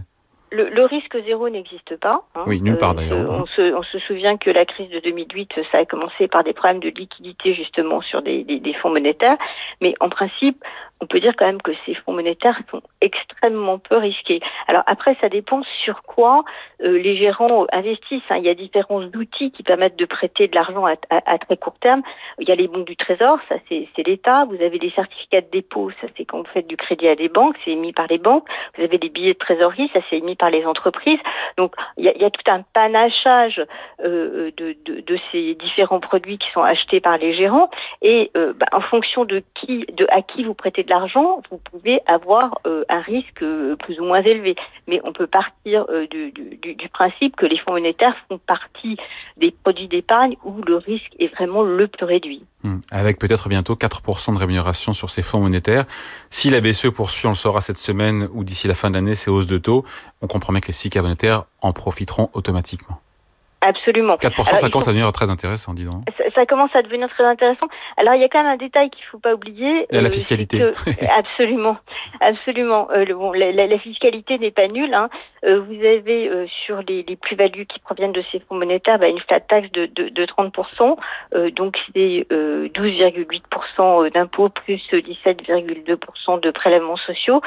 Le, 0.52 0.68
le, 0.68 0.84
risque 0.84 1.16
zéro 1.24 1.48
n'existe 1.48 1.96
pas. 1.96 2.24
Hein. 2.34 2.44
Oui, 2.46 2.60
nulle 2.60 2.78
part 2.78 2.92
euh, 2.92 2.94
d'ailleurs. 2.94 3.40
on, 3.40 3.46
se, 3.46 3.74
on, 3.74 3.82
se, 3.82 3.98
souvient 4.00 4.36
que 4.36 4.50
la 4.50 4.64
crise 4.64 4.88
de 4.90 5.00
2008, 5.00 5.52
ça 5.72 5.78
a 5.78 5.84
commencé 5.84 6.28
par 6.28 6.44
des 6.44 6.52
problèmes 6.52 6.80
de 6.80 6.88
liquidité 6.88 7.54
justement 7.54 8.00
sur 8.00 8.22
des, 8.22 8.44
des, 8.44 8.60
des 8.60 8.74
fonds 8.74 8.90
monétaires. 8.90 9.36
Mais 9.80 9.94
en 10.00 10.08
principe, 10.08 10.62
on 11.00 11.06
peut 11.06 11.20
dire 11.20 11.34
quand 11.36 11.46
même 11.46 11.60
que 11.60 11.72
ces 11.84 11.94
fonds 11.94 12.12
monétaires 12.12 12.58
sont 12.70 12.80
extrêmement 13.00 13.78
peu 13.78 13.96
risqués. 13.96 14.40
Alors 14.66 14.82
après, 14.86 15.16
ça 15.20 15.28
dépend 15.28 15.62
sur 15.62 16.02
quoi 16.02 16.44
euh, 16.82 16.98
les 16.98 17.16
gérants 17.16 17.66
investissent. 17.72 18.22
Hein. 18.30 18.38
Il 18.38 18.44
y 18.44 18.48
a 18.48 18.54
différents 18.54 19.02
outils 19.02 19.50
qui 19.50 19.62
permettent 19.62 19.96
de 19.96 20.06
prêter 20.06 20.48
de 20.48 20.54
l'argent 20.54 20.86
à, 20.86 21.38
très 21.38 21.56
court 21.56 21.78
terme. 21.80 22.02
Il 22.38 22.48
y 22.48 22.52
a 22.52 22.54
les 22.54 22.68
bons 22.68 22.82
du 22.82 22.96
Trésor, 22.96 23.38
ça 23.48 23.56
c'est 23.68 24.06
l'État. 24.06 24.46
Vous 24.46 24.62
avez 24.62 24.78
les 24.78 24.90
certificats 24.90 25.42
de 25.42 25.50
dépôt, 25.50 25.90
ça 26.00 26.06
c'est 26.16 26.24
quand 26.24 26.38
vous 26.38 26.52
faites 26.52 26.66
du 26.66 26.76
crédit 26.76 27.08
à 27.08 27.14
des 27.14 27.28
banques, 27.28 27.56
c'est 27.64 27.72
émis 27.72 27.92
par 27.92 28.06
les 28.06 28.18
banques. 28.18 28.48
Vous 28.76 28.84
avez 28.84 28.98
les 28.98 29.10
billets 29.10 29.34
de 29.34 29.38
trésorerie, 29.38 29.90
ça 29.92 30.00
c'est 30.08 30.18
émis 30.18 30.36
par 30.36 30.50
les 30.50 30.64
entreprises. 30.64 31.20
Donc 31.58 31.74
il 31.98 32.04
y 32.04 32.24
a, 32.24 32.30
tout 32.30 32.50
un 32.50 32.62
panachage 32.72 33.62
euh, 34.02 34.50
de, 34.56 35.18
ces 35.30 35.54
différents 35.54 36.00
produits 36.00 36.38
qui 36.38 36.50
sont 36.52 36.62
achetés 36.62 37.00
par 37.00 37.18
les 37.18 37.34
gérants. 37.34 37.70
Et 38.02 38.30
euh, 38.36 38.54
bah, 38.54 38.66
en 38.72 38.80
fonction 38.80 39.24
de 39.24 39.42
qui, 39.54 39.84
de 39.92 40.06
à 40.10 40.22
qui 40.22 40.44
vous 40.44 40.54
prêtez 40.54 40.85
de 40.86 40.90
l'argent, 40.90 41.42
vous 41.50 41.58
pouvez 41.58 42.00
avoir 42.06 42.60
euh, 42.66 42.84
un 42.88 43.00
risque 43.00 43.42
euh, 43.42 43.76
plus 43.76 44.00
ou 44.00 44.04
moins 44.04 44.22
élevé. 44.22 44.56
Mais 44.86 45.00
on 45.04 45.12
peut 45.12 45.26
partir 45.26 45.84
euh, 45.90 46.06
du, 46.06 46.32
principe 46.92 47.36
que 47.36 47.44
les 47.44 47.58
fonds 47.58 47.72
monétaires 47.72 48.16
font 48.28 48.38
partie 48.38 48.96
des 49.36 49.50
produits 49.50 49.88
d'épargne 49.88 50.36
où 50.44 50.62
le 50.62 50.76
risque 50.76 51.12
est 51.18 51.26
vraiment 51.34 51.62
le 51.62 51.88
plus 51.88 52.06
réduit. 52.06 52.44
Hum. 52.64 52.80
Avec 52.90 53.18
peut-être 53.18 53.48
bientôt 53.48 53.74
4% 53.74 54.34
de 54.34 54.38
rémunération 54.38 54.94
sur 54.94 55.10
ces 55.10 55.22
fonds 55.22 55.40
monétaires. 55.40 55.84
Si 56.30 56.48
la 56.48 56.60
BCE 56.60 56.90
poursuit, 56.90 57.26
on 57.26 57.30
le 57.30 57.36
saura 57.36 57.60
cette 57.60 57.78
semaine 57.78 58.28
ou 58.32 58.44
d'ici 58.44 58.66
la 58.66 58.74
fin 58.74 58.88
de 58.88 58.94
l'année, 58.94 59.14
ces 59.14 59.30
hausses 59.30 59.46
de 59.46 59.58
taux, 59.58 59.84
on 60.22 60.26
comprend 60.26 60.52
bien 60.52 60.60
que 60.60 60.68
les 60.68 60.72
SICA 60.72 61.02
monétaires 61.02 61.44
en 61.60 61.72
profiteront 61.72 62.30
automatiquement. 62.32 63.00
Absolument. 63.62 64.14
4%, 64.16 64.26
Alors, 64.26 64.58
ça 64.58 64.68
commence 64.68 64.84
faut... 64.84 64.90
à 64.90 64.92
devenir 64.92 65.10
très 65.12 65.30
intéressant, 65.30 65.72
dis 65.74 65.84
donc. 65.84 66.02
Ça, 66.18 66.24
ça, 66.34 66.46
commence 66.46 66.74
à 66.74 66.82
devenir 66.82 67.08
très 67.08 67.24
intéressant. 67.24 67.66
Alors, 67.96 68.14
il 68.14 68.20
y 68.20 68.24
a 68.24 68.28
quand 68.28 68.42
même 68.42 68.52
un 68.52 68.56
détail 68.56 68.90
qu'il 68.90 69.02
ne 69.04 69.10
faut 69.10 69.18
pas 69.18 69.34
oublier. 69.34 69.86
Euh, 69.92 70.02
la 70.02 70.10
fiscalité. 70.10 70.58
Que, 70.58 70.72
absolument. 71.18 71.76
Absolument. 72.20 72.88
Euh, 72.92 73.04
le, 73.04 73.14
bon, 73.14 73.32
la, 73.32 73.52
la, 73.52 73.66
la 73.66 73.78
fiscalité 73.78 74.38
n'est 74.38 74.50
pas 74.50 74.68
nulle. 74.68 74.92
Hein. 74.94 75.08
Euh, 75.44 75.60
vous 75.60 75.84
avez 75.84 76.28
euh, 76.28 76.46
sur 76.66 76.82
les, 76.86 77.02
les 77.04 77.16
plus-values 77.16 77.66
qui 77.66 77.78
proviennent 77.78 78.12
de 78.12 78.22
ces 78.32 78.40
fonds 78.40 78.56
monétaires 78.56 78.98
bah, 78.98 79.08
une 79.08 79.20
flat 79.20 79.40
tax 79.40 79.70
de, 79.72 79.86
de, 79.86 80.08
de 80.08 80.26
30%. 80.26 80.96
Euh, 81.34 81.50
donc, 81.50 81.78
c'est 81.94 82.26
12,8% 82.30 84.12
d'impôts 84.12 84.48
plus 84.50 84.82
17,2% 84.92 86.40
de 86.40 86.50
prélèvements 86.50 86.96
sociaux. 86.96 87.40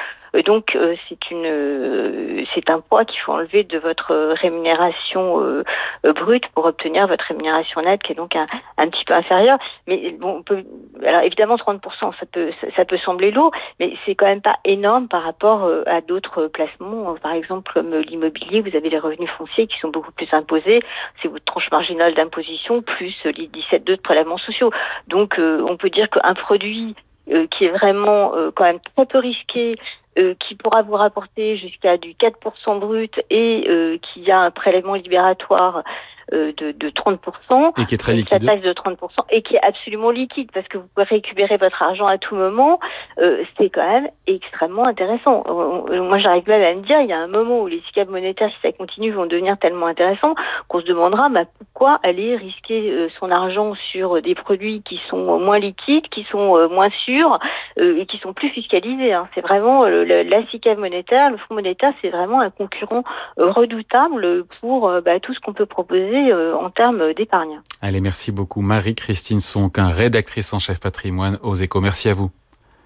Donc, 0.45 0.77
c'est 1.07 1.31
une, 1.31 2.45
c'est 2.53 2.69
un 2.69 2.79
poids 2.81 3.05
qu'il 3.05 3.19
faut 3.21 3.33
enlever 3.33 3.63
de 3.63 3.77
votre 3.77 4.13
rémunération 4.41 5.63
brute 6.03 6.47
pour 6.53 6.65
obtenir 6.65 7.07
votre 7.07 7.25
rémunération 7.25 7.81
nette 7.81 8.03
qui 8.03 8.13
est 8.13 8.15
donc 8.15 8.35
un, 8.35 8.47
un 8.77 8.87
petit 8.89 9.05
peu 9.05 9.13
inférieure. 9.13 9.57
Mais 9.87 10.11
bon, 10.11 10.37
on 10.37 10.43
peut, 10.43 10.63
alors 11.05 11.21
évidemment 11.21 11.55
30%, 11.55 11.79
ça 11.99 12.25
peut, 12.31 12.51
ça, 12.75 12.85
peut 12.85 12.97
sembler 12.97 13.31
lourd, 13.31 13.51
mais 13.79 13.93
c'est 14.05 14.15
quand 14.15 14.25
même 14.25 14.41
pas 14.41 14.57
énorme 14.65 15.07
par 15.07 15.23
rapport 15.23 15.63
euh, 15.63 15.83
à 15.85 16.01
d'autres 16.01 16.47
placements. 16.47 17.15
Par 17.21 17.33
exemple, 17.33 17.71
comme 17.73 17.95
l'immobilier, 17.95 18.61
vous 18.61 18.75
avez 18.75 18.89
les 18.89 18.99
revenus 18.99 19.29
fonciers 19.37 19.67
qui 19.67 19.79
sont 19.79 19.89
beaucoup 19.89 20.11
plus 20.11 20.27
imposés. 20.31 20.81
C'est 21.21 21.27
votre 21.27 21.45
tranche 21.45 21.69
marginale 21.71 22.13
d'imposition 22.13 22.81
plus 22.81 23.15
les 23.25 23.47
17,2 23.47 23.83
de 23.83 23.95
prélèvements 23.95 24.37
sociaux. 24.37 24.71
Donc, 25.07 25.39
euh, 25.39 25.65
on 25.67 25.77
peut 25.77 25.89
dire 25.89 26.09
qu'un 26.09 26.33
produit 26.33 26.95
euh, 27.31 27.47
qui 27.47 27.65
est 27.65 27.69
vraiment 27.69 28.33
euh, 28.35 28.49
quand 28.55 28.63
même 28.63 28.79
très 28.95 29.05
peu 29.05 29.19
risqué, 29.19 29.75
euh, 30.19 30.36
qui 30.39 30.55
pourra 30.55 30.82
vous 30.82 30.95
rapporter 30.95 31.58
jusqu'à 31.58 31.97
du 31.97 32.13
4% 32.13 32.79
brut 32.79 33.19
et 33.29 33.65
euh, 33.69 33.97
qui 34.01 34.29
a 34.29 34.41
un 34.41 34.51
prélèvement 34.51 34.95
libératoire 34.95 35.84
euh, 36.32 36.51
de, 36.58 36.73
de 36.73 36.89
30%. 36.91 37.82
Et 37.82 37.86
qui 37.86 37.95
est 37.95 37.97
très 37.97 38.13
liquide. 38.13 38.45
taxe 38.45 38.62
de 38.62 38.71
30% 38.71 38.97
et 39.32 39.41
qui 39.41 39.55
est 39.55 39.63
absolument 39.63 40.12
liquide 40.12 40.51
parce 40.53 40.67
que 40.67 40.77
vous 40.77 40.86
pouvez 40.93 41.05
récupérer 41.05 41.58
votre 41.58 41.82
argent 41.82 42.05
à 42.05 42.19
tout 42.19 42.36
moment. 42.36 42.79
Euh, 43.17 43.43
c'est 43.58 43.71
quand 43.71 43.88
même 43.88 44.10
extrêmement 44.27 44.86
intéressant. 44.86 45.43
Moi, 45.47 46.19
j'arrive 46.19 46.47
même 46.47 46.62
à 46.62 46.75
me 46.75 46.86
dire, 46.86 47.01
il 47.01 47.08
y 47.08 47.13
a 47.13 47.17
un 47.17 47.27
moment 47.27 47.62
où 47.62 47.67
les 47.67 47.82
SICAV 47.88 48.12
monétaires, 48.12 48.51
si 48.51 48.62
ça 48.62 48.71
continue, 48.71 49.12
vont 49.12 49.25
devenir 49.25 49.58
tellement 49.58 49.88
intéressants 49.88 50.36
qu'on 50.67 50.82
se 50.82 50.86
demandera 50.86 51.29
bah, 51.29 51.45
pourquoi 51.58 51.99
aller 52.03 52.36
risquer 52.36 52.91
euh, 52.91 53.10
son 53.19 53.32
argent 53.32 53.73
sur 53.91 54.21
des 54.21 54.36
produits 54.36 54.84
qui 54.84 55.01
sont 55.10 55.39
moins 55.39 55.58
liquides, 55.58 56.10
qui 56.10 56.25
sont 56.25 56.69
moins 56.69 56.89
sûrs 57.05 57.39
et 57.77 58.05
qui 58.05 58.19
sont 58.19 58.34
plus 58.34 58.49
fiscalisés. 58.49 59.13
Hein. 59.13 59.27
C'est 59.34 59.41
vraiment 59.41 59.86
la 60.09 60.45
SICAV 60.47 60.79
monétaire, 60.79 61.29
le 61.29 61.37
fonds 61.37 61.55
monétaire, 61.55 61.93
c'est 62.01 62.09
vraiment 62.09 62.41
un 62.41 62.49
concurrent 62.49 63.03
redoutable 63.37 64.45
pour 64.59 64.91
bah, 65.05 65.19
tout 65.19 65.33
ce 65.33 65.39
qu'on 65.39 65.53
peut 65.53 65.65
proposer 65.65 66.31
euh, 66.31 66.55
en 66.55 66.69
termes 66.69 67.13
d'épargne. 67.13 67.61
Allez, 67.81 68.01
merci 68.01 68.31
beaucoup. 68.31 68.61
Marie-Christine 68.61 69.39
Sonquin, 69.39 69.89
rédactrice 69.89 70.53
en 70.53 70.59
chef 70.59 70.79
patrimoine 70.79 71.37
aux 71.43 71.55
échos. 71.55 71.81
Merci 71.81 72.09
à 72.09 72.13
vous. 72.13 72.31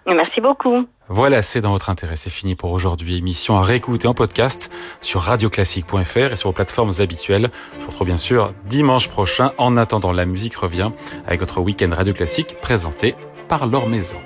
Merci 0.05 0.41
beaucoup. 0.41 0.86
Voilà, 1.07 1.41
c'est 1.41 1.62
dans 1.62 1.71
votre 1.71 1.89
intérêt. 1.89 2.15
C'est 2.17 2.29
fini 2.29 2.55
pour 2.55 2.71
aujourd'hui. 2.71 3.17
Émission 3.17 3.57
à 3.57 3.62
réécouter 3.62 4.07
en 4.07 4.13
podcast 4.13 4.69
sur 5.01 5.21
radioclassique.fr 5.21 6.17
et 6.17 6.36
sur 6.36 6.49
vos 6.49 6.53
plateformes 6.53 6.91
habituelles. 6.99 7.49
Je 7.75 7.86
vous 7.86 7.91
retrouve 7.91 8.07
bien 8.07 8.17
sûr 8.17 8.53
dimanche 8.65 9.09
prochain. 9.09 9.51
En 9.57 9.77
attendant, 9.77 10.12
la 10.12 10.25
musique 10.25 10.55
revient 10.55 10.91
avec 11.25 11.39
votre 11.39 11.62
week-end 11.62 11.89
Radio 11.91 12.13
Classique 12.13 12.57
présenté 12.62 13.15
par 13.47 13.65
Laure 13.65 13.88
Maison. 13.88 14.17